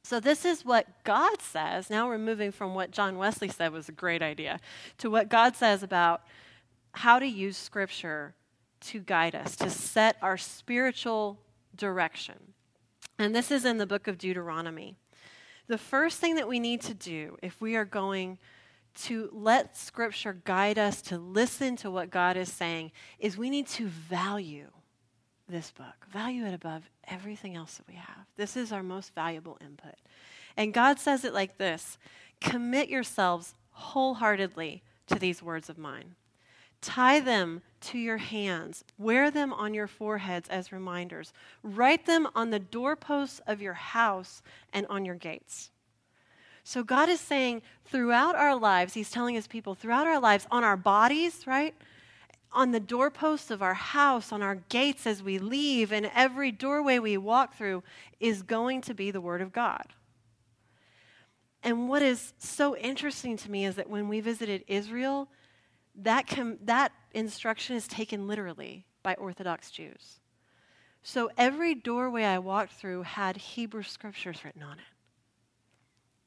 So, 0.03 0.19
this 0.19 0.45
is 0.45 0.65
what 0.65 1.05
God 1.05 1.43
says. 1.43 1.91
Now 1.91 2.09
we're 2.09 2.19
moving 2.19 2.53
from 2.53 2.75
what 2.75 2.91
John 2.91 3.19
Wesley 3.19 3.49
said 3.49 3.73
was 3.73 3.89
a 3.89 3.93
great 3.93 4.23
idea 4.23 4.59
to 4.99 5.11
what 5.11 5.29
God 5.29 5.57
says 5.57 5.83
about 5.83 6.23
how 6.93 7.19
to 7.19 7.27
use 7.27 7.57
scripture 7.57 8.35
to 8.81 9.01
guide 9.01 9.35
us, 9.35 9.57
to 9.57 9.71
set 9.71 10.17
our 10.23 10.37
spiritual 10.37 11.39
direction. 11.77 12.37
And 13.19 13.35
this 13.35 13.51
is 13.51 13.65
in 13.65 13.79
the 13.79 13.87
book 13.87 14.09
of 14.09 14.19
Deuteronomy. 14.19 14.97
The 15.67 15.79
first 15.79 16.19
thing 16.19 16.35
that 16.37 16.49
we 16.49 16.59
need 16.59 16.81
to 16.83 16.95
do 16.95 17.37
if 17.43 17.61
we 17.61 17.77
are 17.77 17.85
going 17.85 18.39
to 19.03 19.29
let 19.33 19.77
Scripture 19.77 20.33
guide 20.45 20.79
us 20.79 21.01
to 21.03 21.19
listen 21.19 21.77
to 21.77 21.91
what 21.91 22.11
God 22.11 22.37
is 22.37 22.53
saying 22.53 22.93
is 23.19 23.37
we 23.37 23.51
need 23.51 23.69
to 23.69 23.87
value 23.87 24.67
this 25.49 25.71
book, 25.71 26.07
value 26.11 26.45
it 26.47 26.55
above 26.55 26.89
everything 27.09 27.57
else 27.57 27.75
that 27.75 27.89
we 27.89 27.95
have. 27.95 28.27
This 28.37 28.57
is 28.57 28.73
our 28.73 28.83
most 28.83 29.15
valuable 29.15 29.59
input. 29.61 29.95
And 30.57 30.75
God 30.75 30.99
says 30.99 31.25
it 31.25 31.35
like 31.35 31.59
this 31.59 31.99
Commit 32.41 32.89
yourselves 32.89 33.55
wholeheartedly 33.71 34.83
to 35.09 35.19
these 35.19 35.43
words 35.43 35.69
of 35.69 35.79
mine. 35.79 36.15
Tie 36.81 37.21
them 37.21 37.63
to 37.81 37.99
your 37.99 38.19
hands. 38.19 38.85
Wear 38.99 39.31
them 39.31 39.53
on 39.53 39.75
your 39.75 39.87
foreheads 39.87 40.49
as 40.49 40.73
reminders. 40.73 41.33
Write 41.63 42.07
them 42.07 42.29
on 42.35 42.51
the 42.51 42.59
doorposts 42.59 43.41
of 43.47 43.61
your 43.61 43.75
house 43.75 44.43
and 44.73 44.87
on 44.89 45.05
your 45.05 45.15
gates. 45.15 45.71
So 46.63 46.83
God 46.83 47.09
is 47.09 47.21
saying 47.21 47.63
throughout 47.85 48.37
our 48.37 48.55
lives, 48.55 48.95
He's 48.95 49.11
telling 49.11 49.35
His 49.35 49.47
people 49.47 49.75
throughout 49.75 50.07
our 50.07 50.21
lives, 50.21 50.47
on 50.51 50.63
our 50.63 50.77
bodies, 50.77 51.47
right? 51.47 51.75
On 52.53 52.71
the 52.71 52.81
doorposts 52.81 53.51
of 53.51 53.63
our 53.63 53.75
house, 53.75 54.33
on 54.33 54.43
our 54.43 54.57
gates 54.57 55.07
as 55.07 55.23
we 55.23 55.39
leave, 55.39 55.93
and 55.93 56.11
every 56.15 56.53
doorway 56.53 56.99
we 56.99 57.17
walk 57.17 57.55
through 57.55 57.83
is 58.21 58.43
going 58.43 58.83
to 58.83 58.95
be 58.95 59.11
the 59.11 59.21
Word 59.21 59.41
of 59.41 59.53
God. 59.53 59.87
And 61.63 61.89
what 61.89 62.03
is 62.03 62.33
so 62.39 62.77
interesting 62.77 63.37
to 63.39 63.51
me 63.51 63.65
is 63.65 63.77
that 63.77 63.91
when 63.91 64.09
we 64.09 64.21
visited 64.21 64.65
Israel, 64.67 65.29
that, 66.05 66.27
com- 66.27 66.59
that 66.63 66.93
instruction 67.13 67.77
is 67.77 67.87
taken 67.89 68.27
literally 68.27 68.87
by 69.03 69.15
Orthodox 69.15 69.71
Jews. 69.71 70.21
So 71.03 71.31
every 71.37 71.75
doorway 71.75 72.25
I 72.25 72.39
walked 72.39 72.73
through 72.73 73.03
had 73.03 73.37
Hebrew 73.37 73.83
scriptures 73.83 74.45
written 74.45 74.63
on 74.63 74.79
it. 74.79 74.85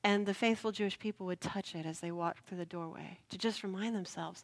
And 0.04 0.26
the 0.26 0.34
faithful 0.34 0.72
Jewish 0.72 1.00
people 1.00 1.26
would 1.28 1.40
touch 1.40 1.76
it 1.76 1.86
as 1.86 2.00
they 2.00 2.12
walked 2.12 2.46
through 2.46 2.58
the 2.58 2.66
doorway 2.66 3.20
to 3.30 3.38
just 3.38 3.64
remind 3.64 3.96
themselves 3.96 4.44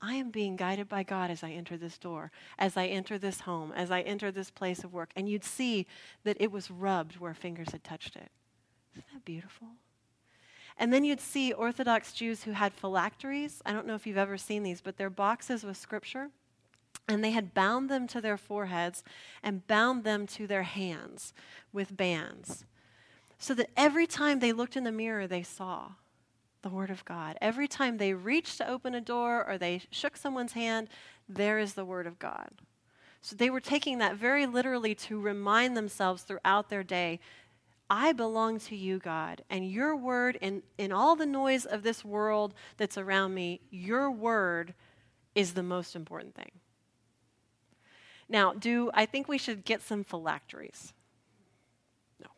I 0.00 0.14
am 0.14 0.30
being 0.30 0.56
guided 0.56 0.88
by 0.88 1.02
God 1.02 1.30
as 1.30 1.42
I 1.42 1.50
enter 1.50 1.76
this 1.76 1.98
door, 1.98 2.30
as 2.58 2.76
I 2.76 2.86
enter 2.86 3.18
this 3.18 3.40
home, 3.40 3.72
as 3.72 3.90
I 3.90 4.00
enter 4.02 4.30
this 4.30 4.50
place 4.50 4.84
of 4.84 4.92
work. 4.92 5.10
And 5.16 5.28
you'd 5.28 5.44
see 5.44 5.86
that 6.24 6.36
it 6.40 6.52
was 6.52 6.70
rubbed 6.70 7.18
where 7.18 7.34
fingers 7.34 7.70
had 7.72 7.84
touched 7.84 8.16
it. 8.16 8.30
Isn't 8.92 9.06
that 9.12 9.24
beautiful? 9.24 9.68
And 10.76 10.92
then 10.92 11.04
you'd 11.04 11.20
see 11.20 11.52
Orthodox 11.52 12.12
Jews 12.12 12.42
who 12.42 12.52
had 12.52 12.72
phylacteries. 12.72 13.62
I 13.64 13.72
don't 13.72 13.86
know 13.86 13.94
if 13.94 14.06
you've 14.06 14.16
ever 14.16 14.36
seen 14.36 14.62
these, 14.62 14.80
but 14.80 14.96
they're 14.96 15.10
boxes 15.10 15.64
with 15.64 15.76
scripture. 15.76 16.30
And 17.08 17.22
they 17.22 17.30
had 17.30 17.54
bound 17.54 17.90
them 17.90 18.06
to 18.08 18.20
their 18.20 18.36
foreheads 18.36 19.04
and 19.42 19.66
bound 19.66 20.04
them 20.04 20.26
to 20.28 20.46
their 20.46 20.62
hands 20.62 21.32
with 21.72 21.96
bands. 21.96 22.64
So 23.38 23.54
that 23.54 23.70
every 23.76 24.06
time 24.06 24.38
they 24.38 24.52
looked 24.52 24.76
in 24.76 24.84
the 24.84 24.92
mirror, 24.92 25.26
they 25.26 25.42
saw 25.42 25.92
the 26.62 26.70
Word 26.70 26.90
of 26.90 27.04
God. 27.04 27.36
Every 27.40 27.68
time 27.68 27.98
they 27.98 28.14
reached 28.14 28.56
to 28.56 28.68
open 28.68 28.94
a 28.94 29.00
door 29.00 29.46
or 29.46 29.58
they 29.58 29.82
shook 29.90 30.16
someone's 30.16 30.52
hand, 30.52 30.88
there 31.28 31.58
is 31.58 31.74
the 31.74 31.84
Word 31.84 32.06
of 32.06 32.18
God. 32.18 32.48
So 33.20 33.36
they 33.36 33.50
were 33.50 33.60
taking 33.60 33.98
that 33.98 34.16
very 34.16 34.46
literally 34.46 34.94
to 34.96 35.20
remind 35.20 35.76
themselves 35.76 36.22
throughout 36.22 36.68
their 36.68 36.82
day 36.82 37.20
I 37.90 38.12
belong 38.12 38.58
to 38.60 38.76
you, 38.76 38.98
God, 38.98 39.42
and 39.50 39.70
your 39.70 39.94
word, 39.94 40.38
in, 40.40 40.62
in 40.78 40.90
all 40.90 41.16
the 41.16 41.26
noise 41.26 41.66
of 41.66 41.82
this 41.82 42.04
world 42.04 42.54
that's 42.76 42.96
around 42.96 43.34
me, 43.34 43.60
your 43.70 44.10
word 44.10 44.74
is 45.34 45.52
the 45.52 45.62
most 45.62 45.94
important 45.94 46.34
thing. 46.34 46.50
Now, 48.28 48.54
do 48.54 48.90
I 48.94 49.04
think 49.04 49.28
we 49.28 49.38
should 49.38 49.64
get 49.64 49.82
some 49.82 50.02
phylacteries? 50.02 50.94
No. 52.18 52.28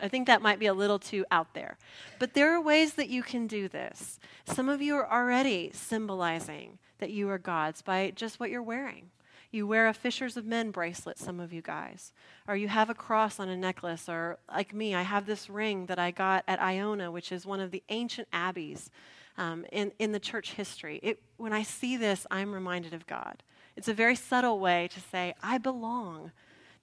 I 0.00 0.08
think 0.08 0.26
that 0.26 0.42
might 0.42 0.58
be 0.58 0.66
a 0.66 0.74
little 0.74 0.98
too 0.98 1.24
out 1.30 1.54
there. 1.54 1.78
But 2.18 2.34
there 2.34 2.52
are 2.52 2.60
ways 2.60 2.94
that 2.94 3.08
you 3.08 3.22
can 3.22 3.46
do 3.46 3.68
this. 3.68 4.18
Some 4.46 4.68
of 4.68 4.82
you 4.82 4.96
are 4.96 5.10
already 5.10 5.70
symbolizing 5.72 6.78
that 6.98 7.10
you 7.10 7.28
are 7.30 7.38
God's 7.38 7.82
by 7.82 8.12
just 8.14 8.40
what 8.40 8.50
you're 8.50 8.62
wearing. 8.62 9.10
You 9.52 9.66
wear 9.66 9.86
a 9.86 9.92
Fishers 9.92 10.38
of 10.38 10.46
Men 10.46 10.70
bracelet, 10.70 11.18
some 11.18 11.38
of 11.38 11.52
you 11.52 11.60
guys. 11.60 12.14
Or 12.48 12.56
you 12.56 12.68
have 12.68 12.88
a 12.88 12.94
cross 12.94 13.38
on 13.38 13.50
a 13.50 13.56
necklace. 13.56 14.08
Or, 14.08 14.38
like 14.50 14.72
me, 14.72 14.94
I 14.94 15.02
have 15.02 15.26
this 15.26 15.50
ring 15.50 15.84
that 15.86 15.98
I 15.98 16.10
got 16.10 16.42
at 16.48 16.58
Iona, 16.58 17.10
which 17.10 17.30
is 17.30 17.44
one 17.44 17.60
of 17.60 17.70
the 17.70 17.82
ancient 17.90 18.28
abbeys 18.32 18.90
um, 19.36 19.66
in, 19.70 19.92
in 19.98 20.12
the 20.12 20.18
church 20.18 20.54
history. 20.54 21.00
It, 21.02 21.22
when 21.36 21.52
I 21.52 21.64
see 21.64 21.98
this, 21.98 22.26
I'm 22.30 22.50
reminded 22.50 22.94
of 22.94 23.06
God. 23.06 23.42
It's 23.76 23.88
a 23.88 23.94
very 23.94 24.16
subtle 24.16 24.58
way 24.58 24.88
to 24.88 25.00
say, 25.00 25.34
I 25.42 25.58
belong 25.58 26.32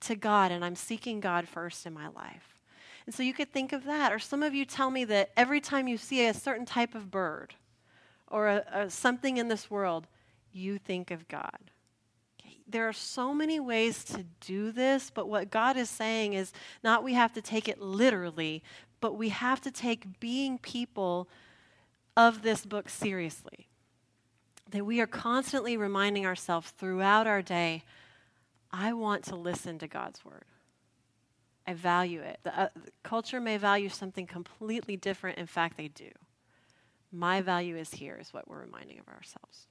to 0.02 0.16
God 0.16 0.52
and 0.52 0.64
I'm 0.64 0.76
seeking 0.76 1.20
God 1.20 1.48
first 1.48 1.88
in 1.88 1.94
my 1.94 2.08
life. 2.10 2.56
And 3.08 3.16
so 3.16 3.24
you 3.24 3.34
could 3.34 3.52
think 3.52 3.74
of 3.74 3.86
that. 3.86 4.14
Or 4.14 4.20
some 4.20 4.44
of 4.44 4.54
you 4.54 4.64
tell 4.64 4.92
me 4.92 5.06
that 5.06 5.32
every 5.36 5.60
time 5.60 5.88
you 5.88 5.98
see 5.98 6.28
a 6.28 6.36
certain 6.36 6.68
type 6.68 6.94
of 6.94 7.10
bird 7.10 7.56
or 8.28 8.48
a, 8.48 8.64
a, 8.72 8.90
something 8.92 9.38
in 9.38 9.48
this 9.48 9.72
world, 9.72 10.06
you 10.52 10.78
think 10.78 11.10
of 11.10 11.28
God 11.28 11.72
there 12.72 12.88
are 12.88 12.94
so 12.94 13.34
many 13.34 13.60
ways 13.60 14.04
to 14.06 14.26
do 14.42 14.72
this, 14.72 15.10
but 15.10 15.28
what 15.28 15.50
God 15.50 15.78
is 15.78 15.90
saying 15.90 16.34
is 16.34 16.54
not 16.84 17.04
we 17.04 17.14
have 17.14 17.34
to 17.34 17.42
take 17.42 17.68
it 17.68 17.82
literally, 17.82 18.64
but 19.02 19.16
we 19.16 19.30
have 19.30 19.62
to 19.62 19.72
take 19.72 20.20
being 20.20 20.58
people 20.58 21.28
of 22.16 22.42
this 22.42 22.66
book 22.66 22.90
seriously. 22.90 23.68
That 24.72 24.86
we 24.86 25.02
are 25.02 25.08
constantly 25.08 25.78
reminding 25.78 26.26
ourselves 26.26 26.72
throughout 26.72 27.28
our 27.28 27.42
day 27.42 27.84
I 28.72 28.94
want 28.94 29.24
to 29.26 29.36
listen 29.36 29.80
to 29.80 29.88
God's 29.88 30.24
word. 30.24 30.46
I 31.66 31.74
value 31.74 32.22
it. 32.22 32.40
The, 32.44 32.60
uh, 32.60 32.70
the 32.76 32.92
culture 33.04 33.40
may 33.40 33.58
value 33.58 33.90
something 33.90 34.28
completely 34.28 34.96
different. 34.96 35.38
In 35.38 35.48
fact, 35.48 35.78
they 35.78 35.88
do. 35.88 36.10
My 37.12 37.42
value 37.42 37.78
is 37.78 37.92
here, 37.92 38.18
is 38.22 38.34
what 38.34 38.48
we're 38.48 38.62
reminding 38.62 39.00
of 39.00 39.08
ourselves. 39.08 39.68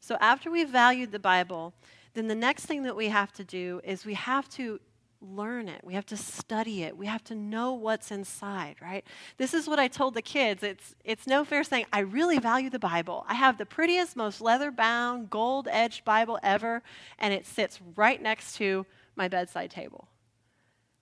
So 0.00 0.16
after 0.20 0.50
we've 0.50 0.68
valued 0.68 1.12
the 1.12 1.18
Bible, 1.18 1.74
then 2.14 2.28
the 2.28 2.34
next 2.34 2.66
thing 2.66 2.82
that 2.84 2.96
we 2.96 3.08
have 3.08 3.32
to 3.32 3.44
do 3.44 3.80
is 3.84 4.04
we 4.04 4.14
have 4.14 4.48
to 4.50 4.80
learn 5.20 5.68
it. 5.68 5.80
We 5.84 5.94
have 5.94 6.06
to 6.06 6.16
study 6.16 6.82
it. 6.82 6.96
We 6.96 7.06
have 7.06 7.22
to 7.24 7.34
know 7.34 7.74
what's 7.74 8.10
inside, 8.10 8.76
right? 8.82 9.04
This 9.36 9.54
is 9.54 9.68
what 9.68 9.78
I 9.78 9.86
told 9.86 10.14
the 10.14 10.22
kids. 10.22 10.62
It's 10.62 10.96
it's 11.04 11.26
no 11.26 11.44
fair 11.44 11.62
saying 11.62 11.86
I 11.92 12.00
really 12.00 12.38
value 12.38 12.70
the 12.70 12.78
Bible. 12.78 13.24
I 13.28 13.34
have 13.34 13.56
the 13.56 13.66
prettiest, 13.66 14.16
most 14.16 14.40
leather-bound, 14.40 15.30
gold-edged 15.30 16.04
Bible 16.04 16.38
ever, 16.42 16.82
and 17.18 17.32
it 17.32 17.46
sits 17.46 17.80
right 17.94 18.20
next 18.20 18.56
to 18.56 18.84
my 19.14 19.28
bedside 19.28 19.70
table. 19.70 20.08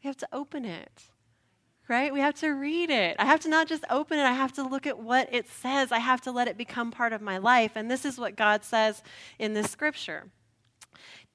We 0.02 0.09
have 0.09 0.19
to 0.19 0.29
open 0.33 0.64
it. 0.64 1.05
Right? 1.88 2.12
We 2.12 2.21
have 2.21 2.35
to 2.37 2.50
read 2.50 2.88
it. 2.88 3.17
I 3.19 3.25
have 3.25 3.40
to 3.40 3.49
not 3.49 3.67
just 3.67 3.85
open 3.90 4.19
it, 4.19 4.23
I 4.23 4.33
have 4.33 4.52
to 4.52 4.62
look 4.62 4.87
at 4.87 5.00
what 5.00 5.29
it 5.35 5.49
says. 5.49 5.90
I 5.90 5.99
have 5.99 6.21
to 6.21 6.31
let 6.31 6.47
it 6.47 6.57
become 6.57 6.93
part 6.93 7.12
of 7.12 7.21
my 7.21 7.38
life. 7.38 7.73
And 7.75 7.90
this 7.90 8.05
is 8.05 8.17
what 8.17 8.37
God 8.37 8.62
says 8.62 9.02
in 9.40 9.55
this 9.55 9.73
scripture. 9.73 10.31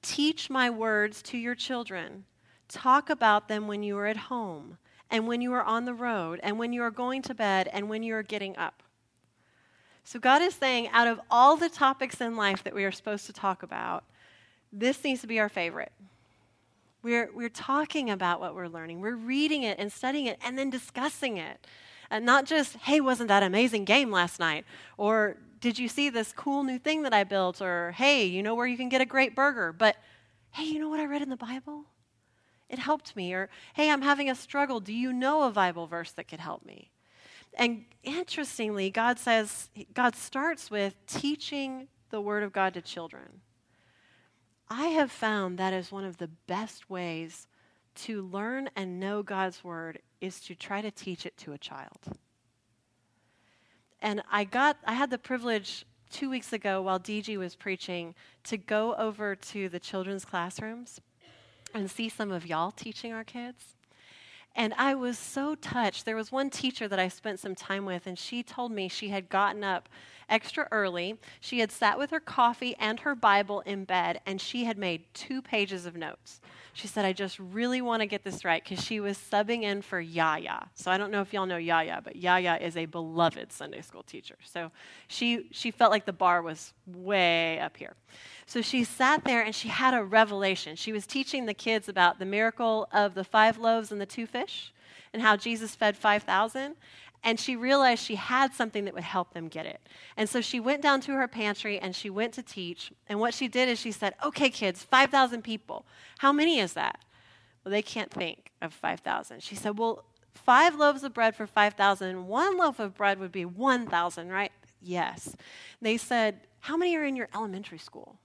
Teach 0.06 0.48
my 0.48 0.70
words 0.70 1.20
to 1.22 1.36
your 1.36 1.56
children 1.56 2.24
Talk 2.68 3.10
about 3.10 3.48
them 3.48 3.68
when 3.68 3.82
you 3.82 3.96
are 3.96 4.06
at 4.06 4.16
home, 4.16 4.78
and 5.10 5.28
when 5.28 5.40
you 5.40 5.52
are 5.52 5.62
on 5.62 5.84
the 5.84 5.94
road, 5.94 6.40
and 6.42 6.58
when 6.58 6.72
you 6.72 6.82
are 6.82 6.90
going 6.90 7.22
to 7.22 7.34
bed, 7.34 7.68
and 7.72 7.88
when 7.88 8.02
you 8.02 8.14
are 8.14 8.24
getting 8.24 8.56
up. 8.56 8.82
So, 10.02 10.18
God 10.18 10.42
is 10.42 10.54
saying, 10.54 10.88
out 10.88 11.06
of 11.06 11.20
all 11.30 11.56
the 11.56 11.68
topics 11.68 12.20
in 12.20 12.36
life 12.36 12.64
that 12.64 12.74
we 12.74 12.84
are 12.84 12.90
supposed 12.90 13.26
to 13.26 13.32
talk 13.32 13.62
about, 13.62 14.04
this 14.72 15.04
needs 15.04 15.20
to 15.20 15.28
be 15.28 15.38
our 15.38 15.48
favorite. 15.48 15.92
We're, 17.02 17.30
we're 17.32 17.48
talking 17.48 18.10
about 18.10 18.40
what 18.40 18.54
we're 18.54 18.68
learning, 18.68 19.00
we're 19.00 19.14
reading 19.14 19.62
it 19.62 19.78
and 19.78 19.92
studying 19.92 20.26
it, 20.26 20.38
and 20.44 20.58
then 20.58 20.70
discussing 20.70 21.36
it. 21.36 21.64
And 22.10 22.24
not 22.24 22.46
just, 22.46 22.76
hey, 22.78 23.00
wasn't 23.00 23.28
that 23.28 23.42
amazing 23.42 23.84
game 23.84 24.10
last 24.10 24.38
night? 24.40 24.64
Or 24.96 25.36
did 25.66 25.80
you 25.80 25.88
see 25.88 26.10
this 26.10 26.32
cool 26.32 26.62
new 26.62 26.78
thing 26.78 27.02
that 27.02 27.12
I 27.12 27.24
built? 27.24 27.60
Or 27.60 27.90
hey, 27.96 28.24
you 28.24 28.40
know 28.40 28.54
where 28.54 28.68
you 28.68 28.76
can 28.76 28.88
get 28.88 29.00
a 29.00 29.04
great 29.04 29.34
burger? 29.34 29.72
But 29.72 29.96
hey, 30.52 30.62
you 30.62 30.78
know 30.78 30.88
what 30.88 31.00
I 31.00 31.06
read 31.06 31.22
in 31.22 31.28
the 31.28 31.36
Bible? 31.36 31.86
It 32.68 32.78
helped 32.78 33.16
me. 33.16 33.34
Or, 33.34 33.48
hey, 33.74 33.90
I'm 33.90 34.02
having 34.02 34.30
a 34.30 34.36
struggle. 34.36 34.78
Do 34.78 34.92
you 34.92 35.12
know 35.12 35.42
a 35.42 35.50
Bible 35.50 35.88
verse 35.88 36.12
that 36.12 36.28
could 36.28 36.38
help 36.38 36.64
me? 36.64 36.92
And 37.54 37.84
interestingly, 38.04 38.90
God 38.90 39.18
says, 39.18 39.68
God 39.92 40.14
starts 40.14 40.70
with 40.70 40.94
teaching 41.08 41.88
the 42.10 42.20
Word 42.20 42.44
of 42.44 42.52
God 42.52 42.72
to 42.74 42.80
children. 42.80 43.40
I 44.70 44.86
have 44.86 45.10
found 45.10 45.58
that 45.58 45.72
is 45.72 45.90
one 45.90 46.04
of 46.04 46.18
the 46.18 46.30
best 46.46 46.88
ways 46.88 47.48
to 47.96 48.22
learn 48.22 48.70
and 48.76 49.00
know 49.00 49.24
God's 49.24 49.64
Word 49.64 49.98
is 50.20 50.38
to 50.42 50.54
try 50.54 50.80
to 50.80 50.92
teach 50.92 51.26
it 51.26 51.36
to 51.38 51.54
a 51.54 51.58
child. 51.58 52.16
And 54.00 54.22
I 54.30 54.44
got, 54.44 54.76
I 54.84 54.94
had 54.94 55.10
the 55.10 55.18
privilege 55.18 55.84
two 56.10 56.30
weeks 56.30 56.52
ago 56.52 56.82
while 56.82 57.00
DG 57.00 57.36
was 57.36 57.56
preaching 57.56 58.14
to 58.44 58.56
go 58.56 58.94
over 58.96 59.34
to 59.34 59.68
the 59.68 59.80
children's 59.80 60.24
classrooms 60.24 61.00
and 61.74 61.90
see 61.90 62.08
some 62.08 62.30
of 62.30 62.46
y'all 62.46 62.70
teaching 62.70 63.12
our 63.12 63.24
kids. 63.24 63.76
And 64.54 64.72
I 64.78 64.94
was 64.94 65.18
so 65.18 65.54
touched. 65.54 66.06
There 66.06 66.16
was 66.16 66.32
one 66.32 66.48
teacher 66.48 66.88
that 66.88 66.98
I 66.98 67.08
spent 67.08 67.40
some 67.40 67.54
time 67.54 67.84
with, 67.84 68.06
and 68.06 68.18
she 68.18 68.42
told 68.42 68.72
me 68.72 68.88
she 68.88 69.08
had 69.08 69.28
gotten 69.28 69.62
up 69.62 69.88
extra 70.30 70.66
early. 70.70 71.16
She 71.40 71.58
had 71.58 71.70
sat 71.70 71.98
with 71.98 72.10
her 72.10 72.20
coffee 72.20 72.74
and 72.78 73.00
her 73.00 73.14
Bible 73.14 73.60
in 73.60 73.84
bed, 73.84 74.20
and 74.24 74.40
she 74.40 74.64
had 74.64 74.78
made 74.78 75.04
two 75.12 75.42
pages 75.42 75.84
of 75.84 75.94
notes. 75.94 76.40
She 76.76 76.88
said, 76.88 77.06
I 77.06 77.14
just 77.14 77.38
really 77.38 77.80
want 77.80 78.02
to 78.02 78.06
get 78.06 78.22
this 78.22 78.44
right 78.44 78.62
because 78.62 78.84
she 78.84 79.00
was 79.00 79.16
subbing 79.16 79.62
in 79.62 79.80
for 79.80 79.98
Yaya. 79.98 80.68
So 80.74 80.90
I 80.90 80.98
don't 80.98 81.10
know 81.10 81.22
if 81.22 81.32
y'all 81.32 81.46
know 81.46 81.56
Yaya, 81.56 82.02
but 82.04 82.16
Yaya 82.16 82.58
is 82.60 82.76
a 82.76 82.84
beloved 82.84 83.50
Sunday 83.50 83.80
school 83.80 84.02
teacher. 84.02 84.36
So 84.44 84.70
she, 85.08 85.48
she 85.52 85.70
felt 85.70 85.90
like 85.90 86.04
the 86.04 86.12
bar 86.12 86.42
was 86.42 86.74
way 86.86 87.58
up 87.60 87.78
here. 87.78 87.94
So 88.44 88.60
she 88.60 88.84
sat 88.84 89.24
there 89.24 89.40
and 89.40 89.54
she 89.54 89.68
had 89.68 89.94
a 89.94 90.04
revelation. 90.04 90.76
She 90.76 90.92
was 90.92 91.06
teaching 91.06 91.46
the 91.46 91.54
kids 91.54 91.88
about 91.88 92.18
the 92.18 92.26
miracle 92.26 92.88
of 92.92 93.14
the 93.14 93.24
five 93.24 93.56
loaves 93.56 93.90
and 93.90 93.98
the 93.98 94.04
two 94.04 94.26
fish 94.26 94.74
and 95.14 95.22
how 95.22 95.34
Jesus 95.34 95.74
fed 95.74 95.96
5,000 95.96 96.76
and 97.22 97.38
she 97.40 97.56
realized 97.56 98.04
she 98.04 98.14
had 98.14 98.54
something 98.54 98.84
that 98.84 98.94
would 98.94 99.02
help 99.02 99.34
them 99.34 99.48
get 99.48 99.66
it. 99.66 99.80
And 100.16 100.28
so 100.28 100.40
she 100.40 100.60
went 100.60 100.82
down 100.82 101.00
to 101.02 101.12
her 101.12 101.28
pantry 101.28 101.78
and 101.78 101.94
she 101.94 102.10
went 102.10 102.34
to 102.34 102.42
teach. 102.42 102.92
And 103.08 103.18
what 103.20 103.34
she 103.34 103.48
did 103.48 103.68
is 103.68 103.78
she 103.78 103.92
said, 103.92 104.14
Okay, 104.24 104.50
kids, 104.50 104.82
5,000 104.82 105.42
people. 105.42 105.86
How 106.18 106.32
many 106.32 106.58
is 106.58 106.74
that? 106.74 107.04
Well, 107.64 107.72
they 107.72 107.82
can't 107.82 108.10
think 108.10 108.50
of 108.62 108.72
5,000. 108.72 109.42
She 109.42 109.56
said, 109.56 109.78
Well, 109.78 110.04
five 110.34 110.76
loaves 110.76 111.02
of 111.02 111.12
bread 111.12 111.34
for 111.34 111.46
5,000, 111.46 112.26
one 112.26 112.56
loaf 112.56 112.78
of 112.78 112.94
bread 112.94 113.18
would 113.18 113.32
be 113.32 113.44
1,000, 113.44 114.28
right? 114.30 114.52
Yes. 114.80 115.34
They 115.82 115.96
said, 115.96 116.40
How 116.60 116.76
many 116.76 116.96
are 116.96 117.04
in 117.04 117.16
your 117.16 117.28
elementary 117.34 117.78
school? 117.78 118.18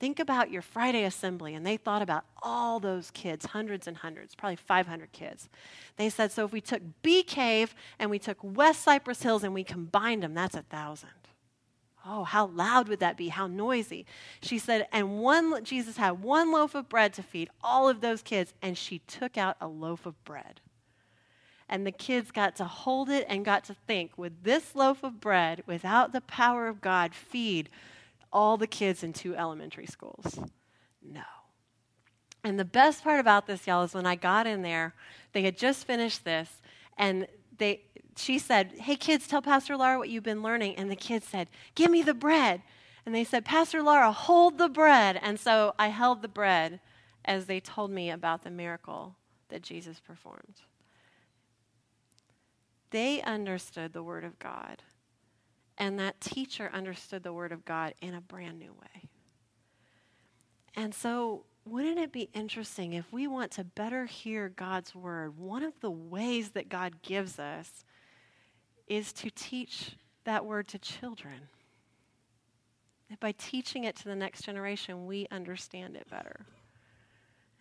Think 0.00 0.18
about 0.18 0.50
your 0.50 0.62
Friday 0.62 1.04
assembly, 1.04 1.54
and 1.54 1.64
they 1.64 1.76
thought 1.76 2.02
about 2.02 2.24
all 2.42 2.80
those 2.80 3.10
kids, 3.12 3.46
hundreds 3.46 3.86
and 3.86 3.96
hundreds, 3.96 4.34
probably 4.34 4.56
500 4.56 5.12
kids. 5.12 5.48
They 5.96 6.10
said, 6.10 6.32
so 6.32 6.44
if 6.44 6.52
we 6.52 6.60
took 6.60 6.82
Bee 7.02 7.22
Cave 7.22 7.74
and 7.98 8.10
we 8.10 8.18
took 8.18 8.38
West 8.42 8.82
Cypress 8.82 9.22
Hills 9.22 9.44
and 9.44 9.54
we 9.54 9.64
combined 9.64 10.22
them, 10.22 10.34
that's 10.34 10.56
a 10.56 10.62
thousand. 10.62 11.10
Oh, 12.06 12.24
how 12.24 12.46
loud 12.46 12.88
would 12.88 13.00
that 13.00 13.16
be? 13.16 13.28
How 13.28 13.46
noisy. 13.46 14.04
She 14.42 14.58
said, 14.58 14.88
and 14.92 15.20
one, 15.20 15.64
Jesus 15.64 15.96
had 15.96 16.22
one 16.22 16.52
loaf 16.52 16.74
of 16.74 16.88
bread 16.88 17.14
to 17.14 17.22
feed 17.22 17.48
all 17.62 17.88
of 17.88 18.00
those 18.00 18.20
kids, 18.20 18.52
and 18.60 18.76
she 18.76 18.98
took 18.98 19.38
out 19.38 19.56
a 19.60 19.68
loaf 19.68 20.04
of 20.04 20.22
bread. 20.24 20.60
And 21.66 21.86
the 21.86 21.92
kids 21.92 22.30
got 22.30 22.56
to 22.56 22.64
hold 22.64 23.08
it 23.08 23.24
and 23.26 23.42
got 23.42 23.64
to 23.64 23.74
think, 23.86 24.18
would 24.18 24.44
this 24.44 24.74
loaf 24.74 25.02
of 25.02 25.18
bread, 25.18 25.62
without 25.66 26.12
the 26.12 26.20
power 26.20 26.66
of 26.66 26.82
God, 26.82 27.14
feed 27.14 27.70
all 28.34 28.58
the 28.58 28.66
kids 28.66 29.02
in 29.02 29.14
two 29.14 29.34
elementary 29.34 29.86
schools. 29.86 30.38
No. 31.00 31.22
And 32.42 32.58
the 32.58 32.64
best 32.64 33.02
part 33.02 33.20
about 33.20 33.46
this, 33.46 33.66
y'all, 33.66 33.84
is 33.84 33.94
when 33.94 34.04
I 34.06 34.16
got 34.16 34.46
in 34.46 34.60
there, 34.60 34.94
they 35.32 35.42
had 35.42 35.56
just 35.56 35.86
finished 35.86 36.24
this, 36.24 36.60
and 36.98 37.26
they, 37.56 37.82
she 38.16 38.38
said, 38.38 38.72
Hey, 38.78 38.96
kids, 38.96 39.26
tell 39.26 39.40
Pastor 39.40 39.76
Laura 39.76 39.98
what 39.98 40.10
you've 40.10 40.24
been 40.24 40.42
learning. 40.42 40.74
And 40.76 40.90
the 40.90 40.96
kids 40.96 41.26
said, 41.26 41.48
Give 41.74 41.90
me 41.90 42.02
the 42.02 42.14
bread. 42.14 42.62
And 43.06 43.14
they 43.14 43.24
said, 43.24 43.44
Pastor 43.44 43.82
Laura, 43.82 44.12
hold 44.12 44.58
the 44.58 44.68
bread. 44.68 45.18
And 45.22 45.38
so 45.38 45.74
I 45.78 45.88
held 45.88 46.22
the 46.22 46.28
bread 46.28 46.80
as 47.24 47.46
they 47.46 47.60
told 47.60 47.90
me 47.90 48.10
about 48.10 48.42
the 48.42 48.50
miracle 48.50 49.16
that 49.48 49.62
Jesus 49.62 50.00
performed. 50.00 50.62
They 52.90 53.22
understood 53.22 53.92
the 53.92 54.02
Word 54.02 54.24
of 54.24 54.38
God. 54.38 54.82
And 55.76 55.98
that 55.98 56.20
teacher 56.20 56.70
understood 56.72 57.22
the 57.22 57.32
Word 57.32 57.52
of 57.52 57.64
God 57.64 57.94
in 58.00 58.14
a 58.14 58.20
brand 58.20 58.58
new 58.58 58.72
way. 58.72 59.08
And 60.76 60.94
so, 60.94 61.44
wouldn't 61.64 61.98
it 61.98 62.12
be 62.12 62.28
interesting 62.34 62.92
if 62.92 63.10
we 63.12 63.26
want 63.26 63.50
to 63.52 63.64
better 63.64 64.06
hear 64.06 64.48
God's 64.48 64.94
Word? 64.94 65.38
One 65.38 65.62
of 65.62 65.80
the 65.80 65.90
ways 65.90 66.50
that 66.50 66.68
God 66.68 67.02
gives 67.02 67.38
us 67.38 67.84
is 68.86 69.12
to 69.14 69.30
teach 69.30 69.96
that 70.24 70.44
Word 70.44 70.68
to 70.68 70.78
children. 70.78 71.48
And 73.08 73.18
by 73.20 73.32
teaching 73.32 73.84
it 73.84 73.96
to 73.96 74.04
the 74.04 74.16
next 74.16 74.42
generation, 74.42 75.06
we 75.06 75.26
understand 75.30 75.96
it 75.96 76.08
better. 76.10 76.46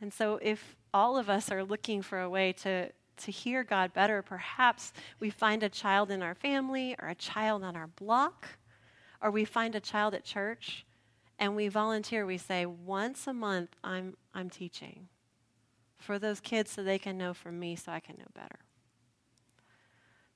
And 0.02 0.12
so, 0.12 0.40
if 0.42 0.76
all 0.94 1.18
of 1.18 1.30
us 1.30 1.52
are 1.52 1.64
looking 1.64 2.02
for 2.02 2.20
a 2.20 2.30
way 2.30 2.54
to 2.54 2.90
to 3.18 3.32
hear 3.32 3.64
God 3.64 3.94
better, 3.94 4.22
perhaps 4.22 4.94
we 5.20 5.30
find 5.30 5.64
a 5.64 5.70
child 5.70 6.12
in 6.12 6.22
our 6.22 6.36
family 6.36 6.96
or 7.02 7.10
a 7.10 7.16
child 7.16 7.64
on 7.64 7.76
our 7.76 7.88
block, 7.88 8.48
or 9.22 9.32
we 9.32 9.46
find 9.46 9.76
a 9.76 9.80
child 9.80 10.14
at 10.14 10.24
church 10.24 10.86
and 11.40 11.56
we 11.56 11.68
volunteer. 11.68 12.26
We 12.26 12.38
say, 12.38 12.66
once 12.66 13.28
a 13.28 13.34
month, 13.34 13.76
I'm, 13.84 14.16
I'm 14.34 14.50
teaching 14.50 15.08
for 15.98 16.20
those 16.20 16.40
kids 16.40 16.72
so 16.72 16.84
they 16.84 17.00
can 17.00 17.18
know 17.18 17.34
from 17.34 17.60
me 17.60 17.76
so 17.76 17.92
I 17.92 18.00
can 18.00 18.18
know 18.18 18.28
better. 18.34 18.60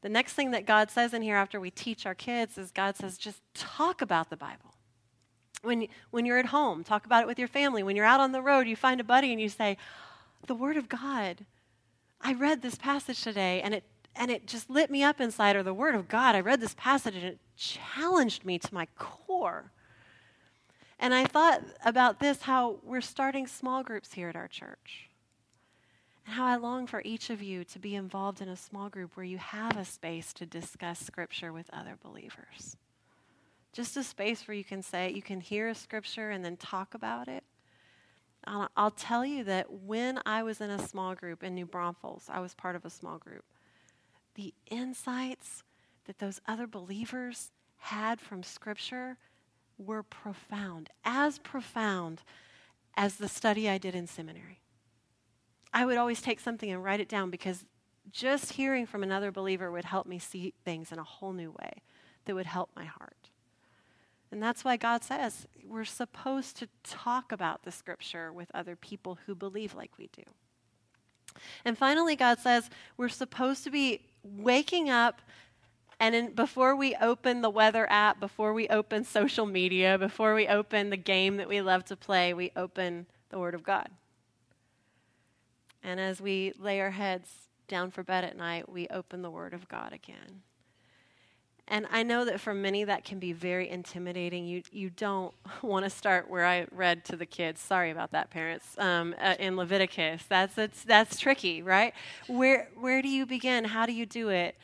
The 0.01 0.09
next 0.09 0.33
thing 0.33 0.51
that 0.51 0.65
God 0.65 0.91
says 0.91 1.13
in 1.13 1.21
here 1.21 1.35
after 1.35 1.59
we 1.59 1.71
teach 1.71 2.05
our 2.05 2.15
kids 2.15 2.57
is 2.57 2.71
God 2.71 2.95
says, 2.95 3.17
just 3.17 3.41
talk 3.53 4.01
about 4.01 4.29
the 4.29 4.37
Bible. 4.37 4.75
When, 5.63 5.87
when 6.11 6.25
you're 6.25 6.37
at 6.37 6.45
home, 6.47 6.83
talk 6.83 7.05
about 7.05 7.23
it 7.23 7.27
with 7.27 7.39
your 7.39 7.47
family. 7.47 7.83
When 7.83 7.95
you're 7.95 8.05
out 8.05 8.19
on 8.19 8.31
the 8.31 8.41
road, 8.41 8.67
you 8.67 8.75
find 8.75 9.01
a 9.01 9.03
buddy 9.03 9.31
and 9.31 9.41
you 9.41 9.49
say, 9.49 9.77
The 10.45 10.55
Word 10.55 10.77
of 10.77 10.87
God 10.87 11.45
I 12.21 12.33
read 12.33 12.61
this 12.61 12.75
passage 12.75 13.21
today 13.21 13.61
and 13.61 13.73
it 13.73 13.83
and 14.19 14.31
it 14.31 14.47
just 14.47 14.69
lit 14.69 14.89
me 14.89 15.03
up 15.03 15.21
inside 15.21 15.55
or 15.55 15.63
the 15.63 15.73
word 15.73 15.95
of 15.95 16.07
God. 16.07 16.35
I 16.35 16.39
read 16.39 16.59
this 16.59 16.75
passage 16.75 17.15
and 17.15 17.23
it 17.23 17.39
challenged 17.55 18.45
me 18.45 18.57
to 18.59 18.73
my 18.73 18.87
core. 18.97 19.71
And 20.99 21.13
I 21.13 21.25
thought 21.25 21.61
about 21.85 22.19
this 22.19 22.41
how 22.41 22.79
we're 22.83 23.01
starting 23.01 23.45
small 23.45 23.83
groups 23.83 24.13
here 24.13 24.29
at 24.29 24.35
our 24.35 24.47
church. 24.47 25.09
And 26.25 26.33
how 26.33 26.45
I 26.45 26.55
long 26.55 26.87
for 26.87 27.03
each 27.05 27.29
of 27.29 27.43
you 27.43 27.63
to 27.65 27.79
be 27.79 27.93
involved 27.93 28.41
in 28.41 28.49
a 28.49 28.57
small 28.57 28.89
group 28.89 29.15
where 29.15 29.25
you 29.25 29.37
have 29.37 29.77
a 29.77 29.85
space 29.85 30.33
to 30.33 30.47
discuss 30.47 30.99
scripture 30.99 31.53
with 31.53 31.69
other 31.71 31.97
believers. 32.01 32.75
Just 33.71 33.95
a 33.97 34.03
space 34.03 34.47
where 34.47 34.57
you 34.57 34.63
can 34.63 34.81
say, 34.81 35.11
you 35.11 35.21
can 35.21 35.39
hear 35.39 35.67
a 35.67 35.75
scripture 35.75 36.31
and 36.31 36.43
then 36.43 36.57
talk 36.57 36.95
about 36.95 37.27
it 37.27 37.43
I'll 38.75 38.91
tell 38.91 39.25
you 39.25 39.43
that 39.43 39.71
when 39.71 40.21
I 40.25 40.43
was 40.43 40.61
in 40.61 40.69
a 40.69 40.87
small 40.87 41.15
group 41.15 41.43
in 41.43 41.53
New 41.53 41.65
Braunfels, 41.65 42.29
I 42.29 42.39
was 42.39 42.55
part 42.55 42.75
of 42.75 42.85
a 42.85 42.89
small 42.89 43.17
group. 43.17 43.43
The 44.35 44.53
insights 44.71 45.63
that 46.05 46.19
those 46.19 46.39
other 46.47 46.67
believers 46.67 47.51
had 47.77 48.21
from 48.21 48.43
Scripture 48.43 49.17
were 49.77 50.03
profound, 50.03 50.89
as 51.03 51.39
profound 51.39 52.23
as 52.95 53.17
the 53.17 53.27
study 53.27 53.69
I 53.69 53.77
did 53.77 53.93
in 53.95 54.07
seminary. 54.07 54.61
I 55.73 55.85
would 55.85 55.97
always 55.97 56.21
take 56.21 56.39
something 56.39 56.71
and 56.71 56.83
write 56.83 56.99
it 56.99 57.09
down 57.09 57.29
because 57.29 57.65
just 58.11 58.53
hearing 58.53 58.85
from 58.85 59.03
another 59.03 59.31
believer 59.31 59.69
would 59.69 59.85
help 59.85 60.07
me 60.07 60.17
see 60.17 60.53
things 60.63 60.91
in 60.91 60.99
a 60.99 61.03
whole 61.03 61.33
new 61.33 61.51
way 61.51 61.83
that 62.25 62.33
would 62.35 62.45
help 62.45 62.69
my 62.75 62.85
heart. 62.85 63.29
And 64.31 64.41
that's 64.43 64.65
why 64.65 64.77
God 64.77 65.03
says 65.03 65.47
we're 65.65 65.85
supposed 65.85 66.57
to 66.57 66.67
talk 66.83 67.31
about 67.31 67.63
the 67.63 67.71
scripture 67.71 68.31
with 68.31 68.49
other 68.53 68.75
people 68.75 69.19
who 69.25 69.35
believe 69.35 69.73
like 69.75 69.91
we 69.97 70.09
do. 70.15 70.23
And 71.63 71.77
finally, 71.77 72.15
God 72.15 72.39
says 72.39 72.69
we're 72.97 73.09
supposed 73.09 73.63
to 73.63 73.69
be 73.69 74.01
waking 74.23 74.89
up 74.89 75.21
and 75.99 76.13
in, 76.13 76.33
before 76.33 76.75
we 76.75 76.95
open 76.95 77.41
the 77.41 77.49
weather 77.49 77.87
app, 77.89 78.19
before 78.19 78.53
we 78.53 78.67
open 78.67 79.03
social 79.03 79.45
media, 79.45 79.97
before 79.97 80.35
we 80.35 80.47
open 80.47 80.89
the 80.89 80.97
game 80.97 81.37
that 81.37 81.49
we 81.49 81.61
love 81.61 81.85
to 81.85 81.95
play, 81.95 82.33
we 82.33 82.51
open 82.55 83.07
the 83.29 83.39
Word 83.39 83.55
of 83.55 83.63
God. 83.63 83.89
And 85.81 85.99
as 85.99 86.21
we 86.21 86.53
lay 86.59 86.79
our 86.81 86.91
heads 86.91 87.29
down 87.67 87.91
for 87.91 88.03
bed 88.03 88.23
at 88.23 88.37
night, 88.37 88.69
we 88.69 88.87
open 88.89 89.21
the 89.21 89.31
Word 89.31 89.53
of 89.53 89.67
God 89.67 89.91
again. 89.91 90.43
And 91.69 91.85
I 91.91 92.03
know 92.03 92.23
that 92.23 92.39
for 92.39 92.53
many 92.53 92.85
that 92.85 93.03
can 93.03 93.19
be 93.19 93.33
very 93.33 93.69
intimidating. 93.69 94.45
You, 94.45 94.63
you 94.71 94.89
don't 94.89 95.33
want 95.61 95.83
to 95.83 95.89
start 95.89 96.29
where 96.29 96.45
I 96.45 96.67
read 96.71 97.03
to 97.05 97.15
the 97.15 97.25
kids. 97.25 97.59
Sorry 97.59 97.91
about 97.91 98.11
that, 98.11 98.29
parents. 98.29 98.77
Um, 98.77 99.13
uh, 99.19 99.35
in 99.39 99.57
Leviticus, 99.57 100.23
that's, 100.29 100.55
that's, 100.55 100.83
that's 100.83 101.19
tricky, 101.19 101.61
right? 101.61 101.93
Where, 102.27 102.69
where 102.79 103.01
do 103.01 103.09
you 103.09 103.25
begin? 103.25 103.65
How 103.65 103.85
do 103.85 103.91
you 103.91 104.05
do 104.05 104.29
it? 104.29 104.55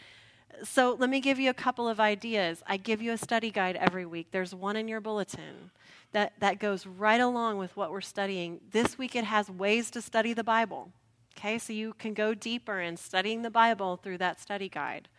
So 0.63 0.95
let 0.97 1.09
me 1.09 1.19
give 1.19 1.39
you 1.39 1.49
a 1.49 1.53
couple 1.53 1.89
of 1.89 1.99
ideas. 1.99 2.63
I 2.67 2.77
give 2.77 3.01
you 3.01 3.11
a 3.11 3.17
study 3.17 3.51
guide 3.51 3.75
every 3.75 4.05
week. 4.05 4.27
There's 4.31 4.55
one 4.55 4.75
in 4.75 4.87
your 4.87 5.01
bulletin 5.01 5.71
that, 6.13 6.33
that 6.39 6.59
goes 6.59 6.85
right 6.85 7.19
along 7.19 7.57
with 7.57 7.75
what 7.75 7.91
we're 7.91 8.01
studying. 8.01 8.61
This 8.71 8.97
week 8.97 9.15
it 9.15 9.25
has 9.25 9.49
ways 9.49 9.91
to 9.91 10.01
study 10.01 10.33
the 10.33 10.43
Bible. 10.43 10.91
Okay, 11.37 11.57
so 11.57 11.73
you 11.73 11.93
can 11.97 12.13
go 12.13 12.33
deeper 12.33 12.79
in 12.79 12.95
studying 12.95 13.41
the 13.41 13.49
Bible 13.49 13.97
through 13.97 14.19
that 14.19 14.39
study 14.39 14.69
guide. 14.69 15.09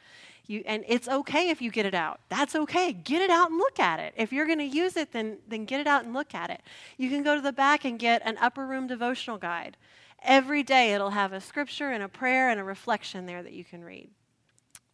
You, 0.46 0.62
and 0.66 0.84
it's 0.86 1.08
okay 1.08 1.48
if 1.48 1.62
you 1.62 1.70
get 1.70 1.86
it 1.86 1.94
out. 1.94 2.20
That's 2.28 2.54
okay. 2.54 2.92
Get 2.92 3.22
it 3.22 3.30
out 3.30 3.50
and 3.50 3.58
look 3.58 3.80
at 3.80 3.98
it. 3.98 4.12
If 4.16 4.32
you're 4.32 4.46
going 4.46 4.58
to 4.58 4.64
use 4.64 4.96
it, 4.96 5.12
then, 5.12 5.38
then 5.48 5.64
get 5.64 5.80
it 5.80 5.86
out 5.86 6.04
and 6.04 6.12
look 6.12 6.34
at 6.34 6.50
it. 6.50 6.60
You 6.98 7.08
can 7.08 7.22
go 7.22 7.34
to 7.34 7.40
the 7.40 7.52
back 7.52 7.84
and 7.84 7.98
get 7.98 8.20
an 8.26 8.36
upper 8.38 8.66
room 8.66 8.86
devotional 8.86 9.38
guide. 9.38 9.76
Every 10.22 10.62
day 10.62 10.92
it'll 10.92 11.10
have 11.10 11.32
a 11.32 11.40
scripture 11.40 11.90
and 11.90 12.02
a 12.02 12.08
prayer 12.08 12.50
and 12.50 12.60
a 12.60 12.64
reflection 12.64 13.26
there 13.26 13.42
that 13.42 13.52
you 13.52 13.64
can 13.64 13.82
read. 13.82 14.10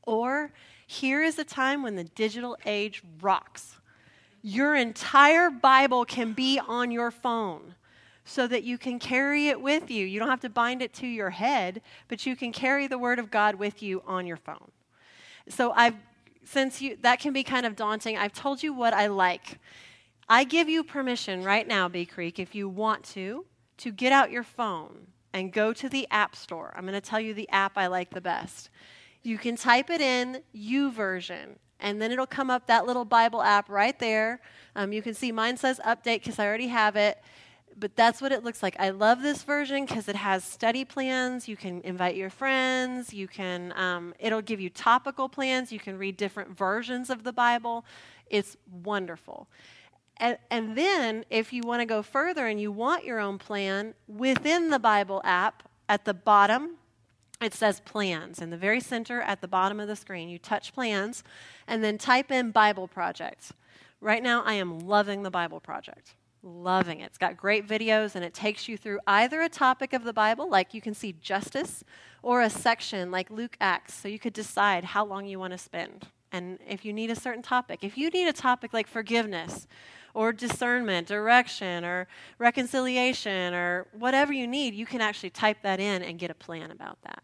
Or 0.02 0.52
here 0.86 1.22
is 1.22 1.38
a 1.38 1.44
time 1.44 1.82
when 1.82 1.96
the 1.96 2.04
digital 2.04 2.56
age 2.64 3.02
rocks. 3.20 3.76
Your 4.42 4.74
entire 4.74 5.50
Bible 5.50 6.04
can 6.04 6.32
be 6.32 6.58
on 6.58 6.90
your 6.90 7.10
phone 7.10 7.74
so 8.24 8.46
that 8.46 8.64
you 8.64 8.78
can 8.78 8.98
carry 8.98 9.48
it 9.48 9.60
with 9.60 9.90
you. 9.90 10.06
You 10.06 10.18
don't 10.18 10.28
have 10.28 10.40
to 10.40 10.48
bind 10.48 10.82
it 10.82 10.92
to 10.94 11.06
your 11.06 11.30
head, 11.30 11.82
but 12.08 12.24
you 12.26 12.36
can 12.36 12.52
carry 12.52 12.86
the 12.86 12.98
Word 12.98 13.18
of 13.18 13.30
God 13.30 13.56
with 13.56 13.82
you 13.82 14.02
on 14.06 14.26
your 14.26 14.36
phone. 14.36 14.70
So 15.50 15.72
I've 15.72 15.94
since 16.44 16.80
you 16.80 16.96
that 17.02 17.20
can 17.20 17.32
be 17.32 17.44
kind 17.44 17.66
of 17.66 17.76
daunting, 17.76 18.16
I've 18.16 18.32
told 18.32 18.62
you 18.62 18.72
what 18.72 18.94
I 18.94 19.08
like. 19.08 19.58
I 20.28 20.44
give 20.44 20.68
you 20.68 20.84
permission 20.84 21.42
right 21.42 21.66
now, 21.66 21.88
Bee 21.88 22.06
Creek, 22.06 22.38
if 22.38 22.54
you 22.54 22.68
want 22.68 23.04
to, 23.14 23.44
to 23.78 23.90
get 23.90 24.12
out 24.12 24.30
your 24.30 24.44
phone 24.44 25.08
and 25.32 25.52
go 25.52 25.72
to 25.72 25.88
the 25.88 26.06
App 26.10 26.36
Store. 26.36 26.72
I'm 26.76 26.82
going 26.82 26.94
to 26.94 27.00
tell 27.00 27.20
you 27.20 27.34
the 27.34 27.48
app 27.50 27.76
I 27.76 27.88
like 27.88 28.10
the 28.10 28.20
best. 28.20 28.70
You 29.22 29.38
can 29.38 29.56
type 29.56 29.90
it 29.90 30.00
in 30.00 30.42
YouVersion, 30.54 31.56
and 31.80 32.00
then 32.00 32.12
it'll 32.12 32.26
come 32.26 32.48
up 32.50 32.66
that 32.66 32.86
little 32.86 33.04
Bible 33.04 33.42
app 33.42 33.68
right 33.68 33.98
there. 33.98 34.40
Um, 34.76 34.92
you 34.92 35.02
can 35.02 35.14
see 35.14 35.32
mine 35.32 35.56
says 35.56 35.80
update 35.84 36.20
because 36.20 36.38
I 36.38 36.46
already 36.46 36.68
have 36.68 36.96
it 36.96 37.18
but 37.78 37.96
that's 37.96 38.20
what 38.20 38.32
it 38.32 38.44
looks 38.44 38.62
like. 38.62 38.76
I 38.78 38.90
love 38.90 39.22
this 39.22 39.42
version 39.42 39.84
because 39.86 40.08
it 40.08 40.16
has 40.16 40.44
study 40.44 40.84
plans. 40.84 41.48
You 41.48 41.56
can 41.56 41.80
invite 41.82 42.16
your 42.16 42.30
friends. 42.30 43.14
You 43.14 43.28
can. 43.28 43.72
Um, 43.76 44.14
it'll 44.18 44.42
give 44.42 44.60
you 44.60 44.70
topical 44.70 45.28
plans. 45.28 45.72
You 45.72 45.78
can 45.78 45.96
read 45.98 46.16
different 46.16 46.56
versions 46.56 47.10
of 47.10 47.24
the 47.24 47.32
Bible. 47.32 47.84
It's 48.26 48.56
wonderful. 48.82 49.48
And, 50.18 50.36
and 50.50 50.76
then, 50.76 51.24
if 51.30 51.52
you 51.52 51.62
want 51.64 51.80
to 51.80 51.86
go 51.86 52.02
further 52.02 52.46
and 52.46 52.60
you 52.60 52.70
want 52.70 53.04
your 53.04 53.20
own 53.20 53.38
plan 53.38 53.94
within 54.06 54.68
the 54.68 54.78
Bible 54.78 55.22
app, 55.24 55.62
at 55.88 56.04
the 56.04 56.14
bottom 56.14 56.76
it 57.40 57.54
says 57.54 57.80
plans 57.80 58.40
in 58.40 58.50
the 58.50 58.56
very 58.56 58.80
center 58.80 59.20
at 59.22 59.40
the 59.40 59.48
bottom 59.48 59.80
of 59.80 59.88
the 59.88 59.96
screen. 59.96 60.28
You 60.28 60.38
touch 60.38 60.74
plans 60.74 61.24
and 61.66 61.82
then 61.82 61.96
type 61.96 62.30
in 62.30 62.50
Bible 62.50 62.86
project. 62.86 63.52
Right 64.00 64.22
now, 64.22 64.42
I 64.44 64.54
am 64.54 64.78
loving 64.78 65.22
the 65.22 65.30
Bible 65.30 65.60
project. 65.60 66.14
Loving 66.42 67.00
it. 67.00 67.06
It's 67.06 67.18
got 67.18 67.36
great 67.36 67.66
videos 67.66 68.14
and 68.14 68.24
it 68.24 68.32
takes 68.32 68.68
you 68.68 68.76
through 68.76 69.00
either 69.06 69.42
a 69.42 69.48
topic 69.48 69.92
of 69.92 70.04
the 70.04 70.12
Bible, 70.12 70.48
like 70.48 70.72
you 70.72 70.80
can 70.80 70.94
see 70.94 71.14
justice, 71.20 71.84
or 72.22 72.40
a 72.40 72.50
section 72.50 73.10
like 73.10 73.30
Luke 73.30 73.56
Acts, 73.60 73.94
so 73.94 74.08
you 74.08 74.18
could 74.18 74.32
decide 74.32 74.84
how 74.84 75.04
long 75.04 75.26
you 75.26 75.38
want 75.38 75.52
to 75.52 75.58
spend. 75.58 76.06
And 76.32 76.58
if 76.66 76.84
you 76.84 76.92
need 76.92 77.10
a 77.10 77.16
certain 77.16 77.42
topic, 77.42 77.80
if 77.82 77.98
you 77.98 78.08
need 78.10 78.28
a 78.28 78.32
topic 78.32 78.72
like 78.72 78.86
forgiveness, 78.86 79.66
or 80.14 80.32
discernment, 80.32 81.06
direction, 81.06 81.84
or 81.84 82.08
reconciliation, 82.38 83.54
or 83.54 83.86
whatever 83.92 84.32
you 84.32 84.46
need, 84.46 84.74
you 84.74 84.86
can 84.86 85.00
actually 85.00 85.30
type 85.30 85.58
that 85.62 85.80
in 85.80 86.02
and 86.02 86.18
get 86.18 86.30
a 86.30 86.34
plan 86.34 86.70
about 86.70 87.00
that. 87.02 87.22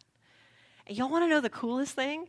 And 0.86 0.96
y'all 0.96 1.08
want 1.08 1.24
to 1.24 1.28
know 1.28 1.40
the 1.40 1.50
coolest 1.50 1.94
thing? 1.94 2.28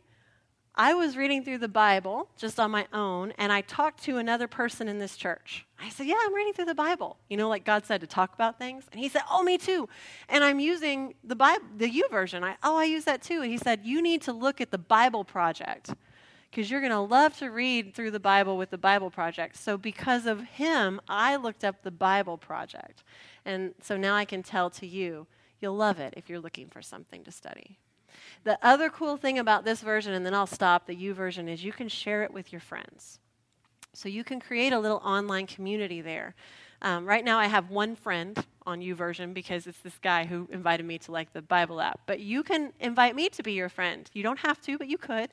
I 0.80 0.94
was 0.94 1.16
reading 1.16 1.42
through 1.42 1.58
the 1.58 1.66
Bible 1.66 2.28
just 2.36 2.60
on 2.60 2.70
my 2.70 2.86
own, 2.92 3.32
and 3.36 3.52
I 3.52 3.62
talked 3.62 4.04
to 4.04 4.18
another 4.18 4.46
person 4.46 4.86
in 4.86 5.00
this 5.00 5.16
church. 5.16 5.66
I 5.82 5.88
said, 5.88 6.06
Yeah, 6.06 6.14
I'm 6.24 6.32
reading 6.32 6.52
through 6.52 6.66
the 6.66 6.74
Bible. 6.74 7.16
You 7.28 7.36
know, 7.36 7.48
like 7.48 7.64
God 7.64 7.84
said 7.84 8.00
to 8.02 8.06
talk 8.06 8.32
about 8.32 8.60
things. 8.60 8.84
And 8.92 9.00
he 9.00 9.08
said, 9.08 9.22
Oh, 9.28 9.42
me 9.42 9.58
too. 9.58 9.88
And 10.28 10.44
I'm 10.44 10.60
using 10.60 11.14
the 11.24 11.34
Bible, 11.34 11.64
the 11.76 11.90
YouVersion. 11.90 12.44
I, 12.44 12.56
oh, 12.62 12.76
I 12.76 12.84
use 12.84 13.04
that 13.06 13.22
too. 13.22 13.42
And 13.42 13.50
he 13.50 13.58
said, 13.58 13.80
You 13.82 14.00
need 14.00 14.22
to 14.22 14.32
look 14.32 14.60
at 14.60 14.70
the 14.70 14.78
Bible 14.78 15.24
Project 15.24 15.94
because 16.48 16.70
you're 16.70 16.80
going 16.80 16.92
to 16.92 17.00
love 17.00 17.36
to 17.38 17.50
read 17.50 17.92
through 17.92 18.12
the 18.12 18.20
Bible 18.20 18.56
with 18.56 18.70
the 18.70 18.78
Bible 18.78 19.10
Project. 19.10 19.56
So, 19.56 19.76
because 19.76 20.26
of 20.26 20.42
him, 20.42 21.00
I 21.08 21.34
looked 21.34 21.64
up 21.64 21.82
the 21.82 21.90
Bible 21.90 22.38
Project. 22.38 23.02
And 23.44 23.74
so 23.82 23.96
now 23.96 24.14
I 24.14 24.24
can 24.24 24.44
tell 24.44 24.70
to 24.70 24.86
you, 24.86 25.26
you'll 25.58 25.76
love 25.76 25.98
it 25.98 26.14
if 26.16 26.30
you're 26.30 26.38
looking 26.38 26.68
for 26.68 26.82
something 26.82 27.24
to 27.24 27.32
study. 27.32 27.78
The 28.44 28.58
other 28.62 28.88
cool 28.90 29.16
thing 29.16 29.38
about 29.38 29.64
this 29.64 29.80
version, 29.80 30.12
and 30.14 30.24
then 30.24 30.34
I'll 30.34 30.46
stop, 30.46 30.86
the 30.86 30.94
U 30.94 31.14
YouVersion, 31.14 31.48
is 31.48 31.64
you 31.64 31.72
can 31.72 31.88
share 31.88 32.22
it 32.22 32.32
with 32.32 32.52
your 32.52 32.60
friends. 32.60 33.18
So 33.92 34.08
you 34.08 34.24
can 34.24 34.40
create 34.40 34.72
a 34.72 34.78
little 34.78 34.98
online 34.98 35.46
community 35.46 36.00
there. 36.00 36.34
Um, 36.80 37.06
right 37.06 37.24
now, 37.24 37.38
I 37.38 37.46
have 37.46 37.70
one 37.70 37.96
friend 37.96 38.38
on 38.64 38.80
U 38.80 38.94
YouVersion 38.94 39.34
because 39.34 39.66
it's 39.66 39.80
this 39.80 39.98
guy 40.00 40.26
who 40.26 40.48
invited 40.52 40.86
me 40.86 40.98
to 40.98 41.12
like 41.12 41.32
the 41.32 41.42
Bible 41.42 41.80
app. 41.80 42.00
But 42.06 42.20
you 42.20 42.42
can 42.42 42.72
invite 42.78 43.16
me 43.16 43.28
to 43.30 43.42
be 43.42 43.52
your 43.52 43.68
friend. 43.68 44.08
You 44.12 44.22
don't 44.22 44.38
have 44.40 44.60
to, 44.62 44.78
but 44.78 44.86
you 44.86 44.98
could. 44.98 45.30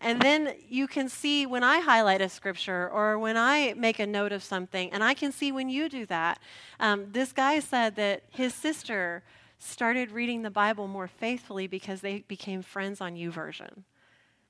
And 0.00 0.20
then 0.20 0.54
you 0.68 0.86
can 0.88 1.08
see 1.08 1.46
when 1.46 1.62
I 1.62 1.80
highlight 1.80 2.20
a 2.20 2.28
scripture 2.28 2.90
or 2.90 3.18
when 3.18 3.36
I 3.36 3.72
make 3.76 4.00
a 4.00 4.06
note 4.06 4.32
of 4.32 4.42
something, 4.42 4.92
and 4.92 5.02
I 5.02 5.14
can 5.14 5.32
see 5.32 5.52
when 5.52 5.70
you 5.70 5.88
do 5.88 6.04
that. 6.06 6.40
Um, 6.80 7.06
this 7.12 7.32
guy 7.32 7.60
said 7.60 7.96
that 7.96 8.24
his 8.30 8.52
sister 8.52 9.22
started 9.62 10.10
reading 10.10 10.42
the 10.42 10.50
Bible 10.50 10.88
more 10.88 11.06
faithfully 11.06 11.66
because 11.66 12.00
they 12.00 12.24
became 12.26 12.62
friends 12.62 13.00
on 13.00 13.14
YouVersion. 13.14 13.84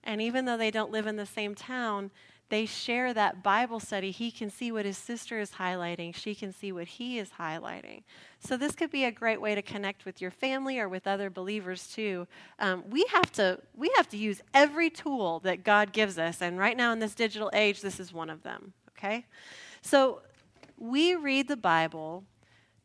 And 0.05 0.20
even 0.22 0.46
though 0.46 0.57
they 0.57 0.70
don't 0.70 0.90
live 0.90 1.07
in 1.07 1.16
the 1.16 1.27
same 1.27 1.55
town, 1.55 2.11
they 2.48 2.66
share 2.66 3.14
that 3.14 3.42
Bible 3.42 3.79
study. 3.79 4.11
He 4.11 4.31
can 4.31 4.51
see 4.51 4.72
what 4.72 4.85
his 4.85 4.98
sister 4.98 5.38
is 5.38 5.53
highlighting, 5.53 6.14
she 6.14 6.35
can 6.35 6.53
see 6.53 6.72
what 6.72 6.87
he 6.87 7.18
is 7.18 7.31
highlighting. 7.38 8.03
So, 8.40 8.57
this 8.57 8.75
could 8.75 8.90
be 8.90 9.05
a 9.05 9.11
great 9.11 9.40
way 9.40 9.55
to 9.55 9.62
connect 9.62 10.05
with 10.05 10.20
your 10.20 10.31
family 10.31 10.79
or 10.79 10.88
with 10.88 11.07
other 11.07 11.31
believers 11.31 11.87
too. 11.88 12.27
Um, 12.59 12.85
we, 12.90 13.07
have 13.12 13.31
to, 13.33 13.59
we 13.75 13.90
have 13.96 14.09
to 14.11 14.16
use 14.16 14.42
every 14.53 14.90
tool 14.90 15.40
that 15.40 15.62
God 15.62 15.92
gives 15.92 16.18
us. 16.18 16.42
And 16.42 16.59
right 16.59 16.77
now 16.77 16.92
in 16.92 16.98
this 16.98 17.14
digital 17.14 17.51
age, 17.55 17.81
this 17.81 18.01
is 18.01 18.12
one 18.12 18.29
of 18.29 18.42
them. 18.42 18.72
Okay? 18.98 19.25
So, 19.83 20.22
we 20.79 21.14
read 21.14 21.48
the 21.48 21.57
Bible 21.57 22.25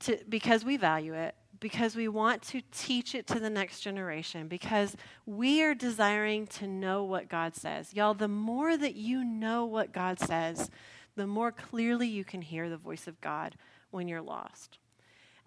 to, 0.01 0.19
because 0.29 0.63
we 0.63 0.77
value 0.77 1.13
it 1.13 1.35
because 1.59 1.95
we 1.95 2.07
want 2.07 2.41
to 2.43 2.61
teach 2.71 3.15
it 3.15 3.27
to 3.27 3.39
the 3.39 3.49
next 3.49 3.81
generation, 3.81 4.47
because 4.47 4.95
we 5.25 5.63
are 5.63 5.73
desiring 5.73 6.47
to 6.47 6.67
know 6.67 7.03
what 7.03 7.29
God 7.29 7.55
says. 7.55 7.93
Y'all, 7.93 8.13
the 8.13 8.27
more 8.27 8.77
that 8.77 8.95
you 8.95 9.23
know 9.23 9.65
what 9.65 9.91
God 9.91 10.19
says, 10.19 10.69
the 11.15 11.27
more 11.27 11.51
clearly 11.51 12.07
you 12.07 12.23
can 12.23 12.41
hear 12.41 12.69
the 12.69 12.77
voice 12.77 13.07
of 13.07 13.19
God 13.21 13.55
when 13.91 14.07
you're 14.07 14.21
lost. 14.21 14.77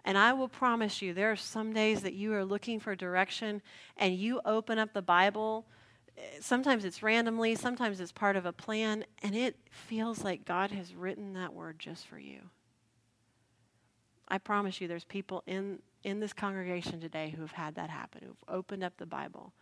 And 0.03 0.17
I 0.17 0.33
will 0.33 0.47
promise 0.47 1.01
you, 1.01 1.13
there 1.13 1.31
are 1.31 1.35
some 1.35 1.73
days 1.73 2.01
that 2.01 2.13
you 2.13 2.33
are 2.33 2.43
looking 2.43 2.79
for 2.79 2.95
direction 2.95 3.61
and 3.97 4.15
you 4.15 4.41
open 4.45 4.79
up 4.79 4.93
the 4.93 5.01
Bible. 5.01 5.67
Eh, 6.17 6.21
sometimes 6.39 6.85
it's 6.85 7.03
randomly, 7.03 7.55
sometimes 7.55 7.99
it's 7.99 8.11
part 8.11 8.35
of 8.35 8.45
a 8.45 8.53
plan, 8.53 9.05
and 9.21 9.35
it 9.35 9.55
feels 9.69 10.23
like 10.23 10.43
God 10.43 10.71
has 10.71 10.95
written 10.95 11.33
that 11.33 11.53
word 11.53 11.77
just 11.77 12.07
for 12.07 12.17
you. 12.17 12.39
I 14.31 14.37
promise 14.37 14.79
you, 14.79 14.87
there's 14.87 15.03
people 15.03 15.43
in 15.45 15.79
in 16.03 16.21
this 16.21 16.33
congregation 16.33 16.99
today 16.99 17.31
who 17.35 17.41
have 17.41 17.51
had 17.51 17.75
that 17.75 17.89
happen, 17.89 18.21
who've 18.25 18.55
opened 18.55 18.83
up 18.83 18.97
the 18.97 19.05
Bible, 19.05 19.53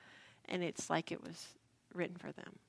and 0.45 0.63
it's 0.63 0.89
like 0.89 1.11
it 1.11 1.21
was 1.21 1.47
written 1.93 2.15
for 2.15 2.31
them. 2.31 2.59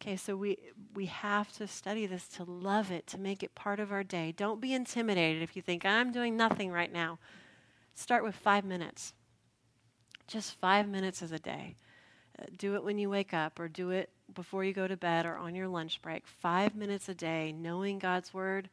Okay, 0.00 0.16
so 0.16 0.36
we 0.36 0.56
we 0.94 1.06
have 1.06 1.50
to 1.56 1.66
study 1.66 2.06
this 2.06 2.28
to 2.28 2.44
love 2.44 2.92
it, 2.92 3.08
to 3.08 3.18
make 3.18 3.42
it 3.42 3.56
part 3.56 3.80
of 3.80 3.90
our 3.90 4.04
day. 4.04 4.32
Don't 4.36 4.60
be 4.60 4.72
intimidated 4.72 5.42
if 5.42 5.56
you 5.56 5.62
think 5.62 5.84
I'm 5.84 6.12
doing 6.12 6.36
nothing 6.36 6.70
right 6.70 6.92
now. 6.92 7.18
Start 7.96 8.22
with 8.22 8.36
5 8.36 8.64
minutes. 8.64 9.14
Just 10.26 10.54
5 10.60 10.88
minutes 10.88 11.22
of 11.22 11.30
the 11.30 11.38
day. 11.38 11.74
Uh, 12.38 12.44
do 12.56 12.74
it 12.74 12.84
when 12.84 12.98
you 12.98 13.10
wake 13.10 13.34
up 13.34 13.58
or 13.58 13.68
do 13.68 13.90
it 13.90 14.10
before 14.32 14.64
you 14.64 14.72
go 14.72 14.86
to 14.86 14.96
bed 14.96 15.26
or 15.26 15.36
on 15.36 15.54
your 15.54 15.68
lunch 15.68 16.02
break. 16.02 16.26
5 16.26 16.74
minutes 16.74 17.08
a 17.08 17.14
day 17.14 17.52
knowing 17.52 17.98
God's 17.98 18.34
word, 18.34 18.68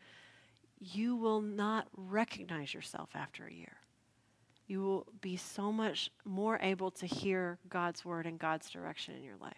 you 0.82 1.16
will 1.16 1.42
not 1.42 1.88
recognize 1.96 2.74
yourself 2.74 3.10
after 3.14 3.46
a 3.46 3.54
year. 3.54 3.78
You 4.68 4.82
will 4.82 5.08
be 5.22 5.38
so 5.38 5.72
much 5.72 6.10
more 6.26 6.60
able 6.62 6.90
to 6.92 7.06
hear 7.06 7.60
God's 7.70 8.04
word 8.04 8.26
and 8.26 8.40
God's 8.40 8.70
direction 8.70 9.16
in 9.16 9.24
your 9.24 9.38
life. 9.40 9.54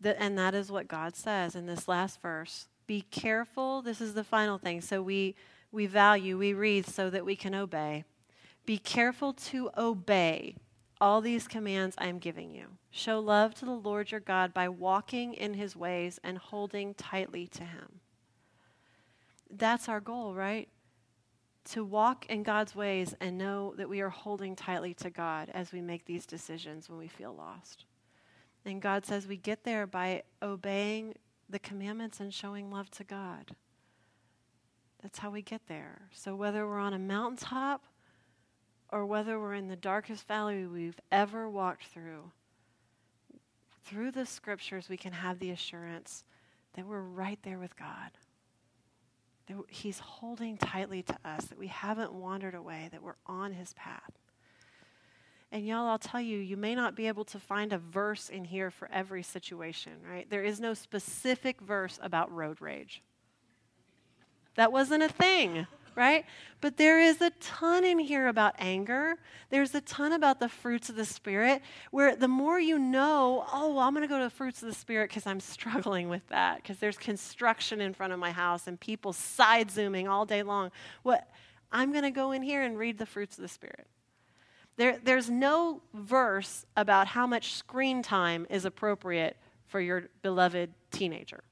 That, 0.00 0.16
and 0.18 0.38
that 0.38 0.54
is 0.54 0.72
what 0.72 0.88
God 0.88 1.14
says 1.14 1.54
in 1.54 1.66
this 1.66 1.86
last 1.86 2.22
verse. 2.22 2.68
Be 2.86 3.02
careful. 3.10 3.82
This 3.82 4.00
is 4.00 4.14
the 4.14 4.24
final 4.24 4.58
thing. 4.58 4.80
So 4.80 5.02
we, 5.02 5.34
we 5.70 5.86
value, 5.86 6.38
we 6.38 6.54
read 6.54 6.86
so 6.86 7.10
that 7.10 7.24
we 7.24 7.36
can 7.36 7.54
obey. 7.54 8.04
Be 8.64 8.78
careful 8.78 9.32
to 9.34 9.70
obey 9.76 10.56
all 11.00 11.20
these 11.20 11.48
commands 11.48 11.96
I 11.98 12.06
am 12.06 12.18
giving 12.18 12.54
you. 12.54 12.66
Show 12.90 13.18
love 13.18 13.54
to 13.56 13.64
the 13.64 13.72
Lord 13.72 14.12
your 14.12 14.20
God 14.20 14.54
by 14.54 14.68
walking 14.68 15.34
in 15.34 15.54
his 15.54 15.74
ways 15.74 16.20
and 16.22 16.38
holding 16.38 16.94
tightly 16.94 17.48
to 17.48 17.64
him. 17.64 18.01
That's 19.52 19.88
our 19.88 20.00
goal, 20.00 20.34
right? 20.34 20.68
To 21.70 21.84
walk 21.84 22.26
in 22.26 22.42
God's 22.42 22.74
ways 22.74 23.14
and 23.20 23.38
know 23.38 23.74
that 23.76 23.88
we 23.88 24.00
are 24.00 24.08
holding 24.08 24.56
tightly 24.56 24.94
to 24.94 25.10
God 25.10 25.50
as 25.52 25.72
we 25.72 25.80
make 25.80 26.06
these 26.06 26.26
decisions 26.26 26.88
when 26.88 26.98
we 26.98 27.08
feel 27.08 27.34
lost. 27.34 27.84
And 28.64 28.80
God 28.80 29.04
says 29.04 29.26
we 29.26 29.36
get 29.36 29.64
there 29.64 29.86
by 29.86 30.22
obeying 30.42 31.14
the 31.48 31.58
commandments 31.58 32.20
and 32.20 32.32
showing 32.32 32.70
love 32.70 32.90
to 32.92 33.04
God. 33.04 33.54
That's 35.02 35.18
how 35.18 35.30
we 35.30 35.42
get 35.42 35.62
there. 35.68 36.02
So 36.12 36.34
whether 36.34 36.66
we're 36.66 36.78
on 36.78 36.94
a 36.94 36.98
mountaintop 36.98 37.84
or 38.90 39.04
whether 39.04 39.38
we're 39.38 39.54
in 39.54 39.68
the 39.68 39.76
darkest 39.76 40.26
valley 40.28 40.66
we've 40.66 41.00
ever 41.10 41.48
walked 41.50 41.86
through, 41.86 42.30
through 43.84 44.12
the 44.12 44.26
scriptures 44.26 44.88
we 44.88 44.96
can 44.96 45.12
have 45.12 45.38
the 45.38 45.50
assurance 45.50 46.24
that 46.74 46.86
we're 46.86 47.00
right 47.00 47.38
there 47.42 47.58
with 47.58 47.76
God. 47.76 48.10
That 49.52 49.64
He's 49.68 49.98
holding 49.98 50.56
tightly 50.56 51.02
to 51.02 51.16
us, 51.24 51.46
that 51.46 51.58
we 51.58 51.68
haven't 51.68 52.12
wandered 52.12 52.54
away, 52.54 52.88
that 52.92 53.02
we're 53.02 53.16
on 53.26 53.52
His 53.52 53.72
path. 53.74 54.12
And 55.50 55.66
y'all, 55.66 55.86
I'll 55.86 55.98
tell 55.98 56.20
you, 56.20 56.38
you 56.38 56.56
may 56.56 56.74
not 56.74 56.96
be 56.96 57.08
able 57.08 57.24
to 57.26 57.38
find 57.38 57.72
a 57.72 57.78
verse 57.78 58.30
in 58.30 58.44
here 58.44 58.70
for 58.70 58.90
every 58.90 59.22
situation, 59.22 59.92
right? 60.08 60.28
There 60.28 60.42
is 60.42 60.60
no 60.60 60.72
specific 60.72 61.60
verse 61.60 61.98
about 62.02 62.32
road 62.32 62.62
rage. 62.62 63.02
That 64.54 64.72
wasn't 64.72 65.02
a 65.02 65.08
thing, 65.08 65.66
right? 65.94 66.24
But 66.60 66.76
there 66.76 67.00
is 67.00 67.20
a 67.20 67.30
ton 67.40 67.84
in 67.84 67.98
here 67.98 68.28
about 68.28 68.54
anger. 68.58 69.16
There's 69.50 69.74
a 69.74 69.80
ton 69.80 70.12
about 70.12 70.40
the 70.40 70.48
fruits 70.48 70.88
of 70.88 70.96
the 70.96 71.04
Spirit, 71.04 71.62
where 71.90 72.16
the 72.16 72.28
more 72.28 72.58
you 72.58 72.78
know, 72.78 73.44
oh, 73.52 73.74
well, 73.74 73.80
I'm 73.80 73.94
going 73.94 74.02
to 74.02 74.08
go 74.08 74.18
to 74.18 74.24
the 74.24 74.30
fruits 74.30 74.62
of 74.62 74.68
the 74.68 74.74
Spirit 74.74 75.10
because 75.10 75.26
I'm 75.26 75.40
struggling 75.54 76.08
with 76.08 76.26
that, 76.28 76.56
because 76.56 76.78
there's 76.78 76.96
construction 76.96 77.80
in 77.80 77.94
front 77.94 78.12
of 78.12 78.18
my 78.18 78.32
house 78.32 78.66
and 78.66 78.78
people 78.78 79.12
side 79.12 79.70
zooming 79.70 80.08
all 80.08 80.24
day 80.26 80.42
long. 80.42 80.70
What? 81.02 81.28
I'm 81.70 81.90
going 81.90 82.04
to 82.04 82.10
go 82.10 82.32
in 82.32 82.42
here 82.42 82.62
and 82.62 82.78
read 82.78 82.98
the 82.98 83.06
fruits 83.06 83.38
of 83.38 83.42
the 83.42 83.48
Spirit. 83.48 83.86
There, 84.76 84.98
there's 85.02 85.28
no 85.28 85.82
verse 85.94 86.64
about 86.76 87.06
how 87.06 87.26
much 87.26 87.54
screen 87.54 88.02
time 88.02 88.46
is 88.50 88.64
appropriate 88.64 89.36
for 89.66 89.80
your 89.80 90.08
beloved 90.22 90.72
teenager. 90.90 91.42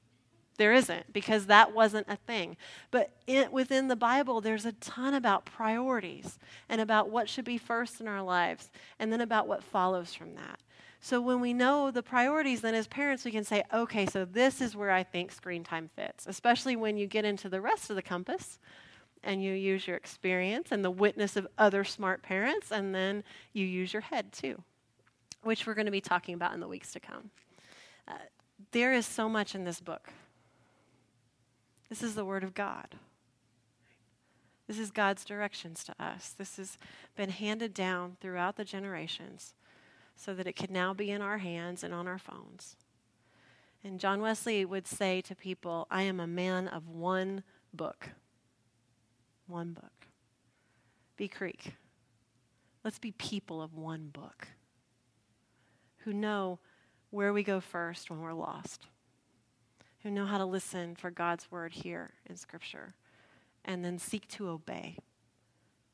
There 0.57 0.73
isn't, 0.73 1.11
because 1.11 1.47
that 1.47 1.73
wasn't 1.73 2.07
a 2.09 2.17
thing. 2.17 2.57
But 2.91 3.11
it, 3.25 3.51
within 3.51 3.87
the 3.87 3.95
Bible, 3.95 4.41
there's 4.41 4.65
a 4.65 4.73
ton 4.73 5.13
about 5.13 5.45
priorities 5.45 6.37
and 6.69 6.79
about 6.79 7.09
what 7.09 7.29
should 7.29 7.45
be 7.45 7.57
first 7.57 7.99
in 7.99 8.07
our 8.07 8.21
lives, 8.21 8.69
and 8.99 9.11
then 9.11 9.21
about 9.21 9.47
what 9.47 9.63
follows 9.63 10.13
from 10.13 10.35
that. 10.35 10.59
So 10.99 11.19
when 11.19 11.41
we 11.41 11.51
know 11.51 11.89
the 11.89 12.03
priorities, 12.03 12.61
then 12.61 12.75
as 12.75 12.85
parents, 12.85 13.25
we 13.25 13.31
can 13.31 13.43
say, 13.43 13.63
okay, 13.73 14.05
so 14.05 14.23
this 14.23 14.61
is 14.61 14.75
where 14.75 14.91
I 14.91 15.01
think 15.01 15.31
screen 15.31 15.63
time 15.63 15.89
fits, 15.95 16.27
especially 16.27 16.75
when 16.75 16.95
you 16.95 17.07
get 17.07 17.25
into 17.25 17.49
the 17.49 17.59
rest 17.59 17.89
of 17.89 17.95
the 17.95 18.03
compass 18.03 18.59
and 19.23 19.43
you 19.43 19.53
use 19.53 19.87
your 19.87 19.97
experience 19.97 20.71
and 20.71 20.85
the 20.85 20.91
witness 20.91 21.35
of 21.35 21.47
other 21.57 21.83
smart 21.83 22.21
parents, 22.21 22.71
and 22.71 22.93
then 22.93 23.23
you 23.53 23.65
use 23.65 23.93
your 23.93 24.01
head 24.01 24.31
too, 24.31 24.61
which 25.41 25.65
we're 25.65 25.73
going 25.73 25.85
to 25.87 25.91
be 25.91 26.01
talking 26.01 26.35
about 26.35 26.53
in 26.53 26.59
the 26.59 26.67
weeks 26.67 26.91
to 26.91 26.99
come. 26.99 27.31
Uh, 28.07 28.13
there 28.71 28.93
is 28.93 29.07
so 29.07 29.27
much 29.27 29.55
in 29.55 29.63
this 29.63 29.79
book. 29.79 30.09
This 31.91 32.01
is 32.01 32.15
the 32.15 32.23
Word 32.23 32.45
of 32.45 32.53
God. 32.53 32.95
This 34.65 34.79
is 34.79 34.91
God's 34.91 35.25
directions 35.25 35.83
to 35.83 35.95
us. 36.01 36.29
This 36.29 36.55
has 36.55 36.77
been 37.17 37.31
handed 37.31 37.73
down 37.73 38.15
throughout 38.21 38.55
the 38.55 38.63
generations 38.63 39.53
so 40.15 40.33
that 40.33 40.47
it 40.47 40.55
can 40.55 40.71
now 40.71 40.93
be 40.93 41.11
in 41.11 41.21
our 41.21 41.39
hands 41.39 41.83
and 41.83 41.93
on 41.93 42.07
our 42.07 42.17
phones. 42.17 42.77
And 43.83 43.99
John 43.99 44.21
Wesley 44.21 44.63
would 44.63 44.87
say 44.87 45.19
to 45.19 45.35
people, 45.35 45.85
I 45.91 46.03
am 46.03 46.21
a 46.21 46.27
man 46.27 46.69
of 46.69 46.87
one 46.87 47.43
book 47.73 48.11
one 49.47 49.73
book. 49.73 50.07
Bee 51.17 51.27
Creek. 51.27 51.73
Let's 52.85 52.99
be 52.99 53.11
people 53.11 53.61
of 53.61 53.75
one 53.75 54.11
book 54.13 54.47
who 56.05 56.13
know 56.13 56.59
where 57.09 57.33
we 57.33 57.43
go 57.43 57.59
first 57.59 58.09
when 58.09 58.21
we're 58.21 58.31
lost, 58.31 58.87
who 60.03 60.11
know 60.11 60.25
how 60.25 60.37
to 60.37 60.45
listen 60.45 60.95
for 60.95 61.11
God's 61.11 61.51
word 61.51 61.73
here 61.73 62.11
in 62.29 62.35
Scripture, 62.35 62.93
and 63.63 63.85
then 63.85 63.99
seek 63.99 64.27
to 64.29 64.49
obey 64.49 64.97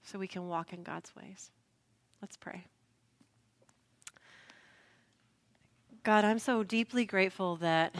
so 0.01 0.17
we 0.17 0.27
can 0.27 0.47
walk 0.47 0.73
in 0.73 0.83
God's 0.83 1.15
ways. 1.15 1.51
Let's 2.21 2.37
pray. 2.37 2.65
God, 6.03 6.23
I'm 6.23 6.39
so 6.39 6.63
deeply 6.63 7.05
grateful 7.05 7.57
that 7.57 7.93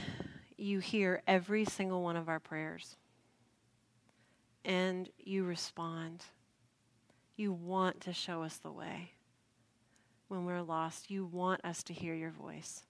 you 0.58 0.80
hear 0.80 1.22
every 1.28 1.65
single 1.65 2.02
one 2.02 2.15
of 2.15 2.30
our 2.30 2.39
prayers 2.39 2.96
and 4.63 5.10
you 5.20 5.43
respond. 5.43 6.24
You 7.36 7.52
want 7.52 8.02
to 8.02 8.13
show 8.13 8.43
us 8.43 8.58
the 8.58 8.72
way. 8.72 9.12
When 10.30 10.46
we're 10.46 10.62
lost, 10.62 11.12
you 11.12 11.26
want 11.26 11.63
us 11.63 11.84
to 11.84 11.93
hear 11.93 12.15
your 12.15 12.32
voice. 12.32 12.84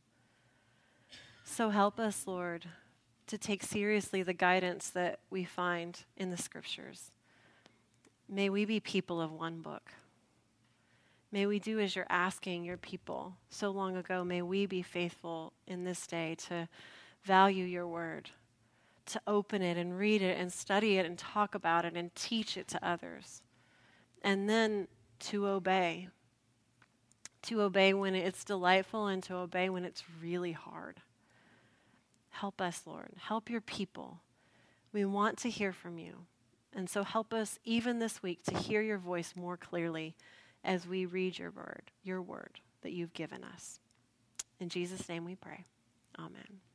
So 1.44 1.70
help 1.70 2.00
us, 2.00 2.26
Lord, 2.26 2.66
to 3.28 3.38
take 3.38 3.64
seriously 3.64 4.24
the 4.24 4.34
guidance 4.34 4.90
that 4.90 5.20
we 5.30 5.44
find 5.44 6.00
in 6.16 6.30
the 6.30 6.38
scriptures. 6.38 7.12
May 8.30 8.50
we 8.50 8.66
be 8.66 8.80
people 8.80 9.22
of 9.22 9.32
one 9.32 9.62
book. 9.62 9.92
May 11.32 11.46
we 11.46 11.60
do 11.60 11.80
as 11.80 11.96
you're 11.96 12.06
asking 12.10 12.64
your 12.64 12.78
people 12.78 13.36
so 13.50 13.70
long 13.70 13.98
ago. 13.98 14.24
May 14.24 14.42
we 14.42 14.66
be 14.66 14.82
faithful 14.82 15.54
in 15.66 15.84
this 15.84 16.08
day 16.08 16.36
to 16.48 16.70
value 17.24 17.66
your 17.66 17.88
word 17.88 18.30
to 19.08 19.22
open 19.26 19.62
it 19.62 19.78
and 19.78 19.98
read 19.98 20.22
it 20.22 20.38
and 20.38 20.52
study 20.52 20.98
it 20.98 21.06
and 21.06 21.18
talk 21.18 21.56
about 21.56 21.86
it 21.86 21.96
and 21.96 22.14
teach 22.14 22.58
it 22.58 22.68
to 22.68 22.88
others. 22.88 23.42
And 24.22 24.50
then 24.50 24.88
to 25.20 25.48
obey. 25.48 26.10
To 27.44 27.62
obey 27.62 27.94
when 27.94 28.16
it's 28.16 28.44
delightful 28.44 29.08
and 29.08 29.24
to 29.24 29.36
obey 29.36 29.70
when 29.70 29.86
it's 29.86 30.04
really 30.22 30.52
hard. 30.52 31.02
Help 32.40 32.62
us, 32.62 32.84
Lord. 32.86 33.14
Help 33.20 33.50
your 33.50 33.62
people. 33.62 34.20
We 34.94 35.06
want 35.06 35.40
to 35.40 35.50
hear 35.50 35.74
from 35.74 35.98
you. 35.98 36.26
And 36.72 36.88
so 36.88 37.04
help 37.04 37.34
us 37.34 37.58
even 37.64 37.98
this 37.98 38.22
week 38.22 38.44
to 38.44 38.56
hear 38.56 38.82
your 38.82 39.00
voice 39.00 39.34
more 39.36 39.58
clearly 39.58 40.16
as 40.64 40.88
we 40.88 41.08
read 41.08 41.40
your 41.40 41.50
word, 41.50 41.90
your 42.04 42.22
word 42.22 42.60
that 42.84 42.92
you've 42.92 43.14
given 43.14 43.44
us. 43.44 43.80
In 44.60 44.70
Jesus' 44.70 45.10
name 45.10 45.26
we 45.26 45.34
pray. 45.34 45.66
Amen. 46.20 46.67